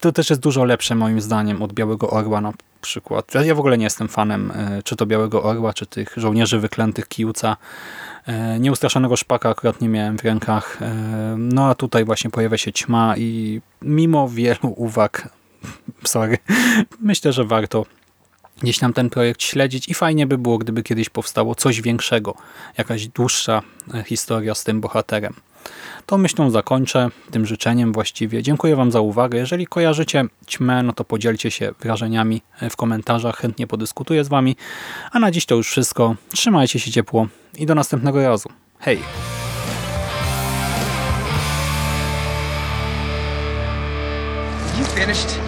To 0.00 0.12
też 0.12 0.30
jest 0.30 0.42
dużo 0.42 0.64
lepsze 0.64 0.94
moim 0.94 1.20
zdaniem 1.20 1.62
od 1.62 1.72
Białego 1.72 2.10
Orła 2.10 2.40
na 2.40 2.52
przykład. 2.80 3.34
Ja 3.44 3.54
w 3.54 3.58
ogóle 3.58 3.78
nie 3.78 3.84
jestem 3.84 4.08
fanem 4.08 4.50
e, 4.50 4.82
czy 4.82 4.96
to 4.96 5.06
Białego 5.06 5.42
Orła, 5.42 5.72
czy 5.72 5.86
tych 5.86 6.14
żołnierzy 6.16 6.58
wyklętych 6.58 7.08
Kijuca. 7.08 7.56
E, 8.26 8.60
Nieustraszonego 8.60 9.16
szpaka 9.16 9.50
akurat 9.50 9.80
nie 9.80 9.88
miałem 9.88 10.18
w 10.18 10.24
rękach. 10.24 10.78
No 11.36 11.68
a 11.68 11.74
tutaj 11.74 12.04
właśnie 12.04 12.30
pojawia 12.30 12.58
się 12.58 12.72
ćma 12.72 13.14
i 13.16 13.60
mimo 13.82 14.28
wielu 14.28 14.74
uwag, 14.76 15.28
sorry, 16.04 16.38
myślę, 17.00 17.32
że 17.32 17.44
warto 17.44 17.86
gdzieś 18.62 18.78
tam 18.78 18.92
ten 18.92 19.10
projekt 19.10 19.42
śledzić 19.42 19.88
i 19.88 19.94
fajnie 19.94 20.26
by 20.26 20.38
było, 20.38 20.58
gdyby 20.58 20.82
kiedyś 20.82 21.08
powstało 21.08 21.54
coś 21.54 21.80
większego, 21.80 22.34
jakaś 22.78 23.08
dłuższa 23.08 23.62
e, 23.94 24.04
historia 24.04 24.54
z 24.54 24.64
tym 24.64 24.80
bohaterem. 24.80 25.34
Tą 26.06 26.18
myślą 26.18 26.50
zakończę, 26.50 27.08
tym 27.30 27.46
życzeniem 27.46 27.92
właściwie. 27.92 28.42
Dziękuję 28.42 28.76
Wam 28.76 28.92
za 28.92 29.00
uwagę. 29.00 29.38
Jeżeli 29.38 29.66
kojarzycie 29.66 30.24
ćmę, 30.46 30.82
no 30.82 30.92
to 30.92 31.04
podzielcie 31.04 31.50
się 31.50 31.72
wrażeniami 31.80 32.42
w 32.70 32.76
komentarzach, 32.76 33.36
chętnie 33.36 33.66
podyskutuję 33.66 34.24
z 34.24 34.28
Wami. 34.28 34.56
A 35.12 35.18
na 35.18 35.30
dziś 35.30 35.46
to 35.46 35.54
już 35.54 35.70
wszystko. 35.70 36.16
Trzymajcie 36.32 36.80
się 36.80 36.90
ciepło 36.90 37.28
i 37.58 37.66
do 37.66 37.74
następnego 37.74 38.22
razu. 38.22 38.48
Hej! 38.78 38.98
You 44.78 44.84
finished? 44.84 45.47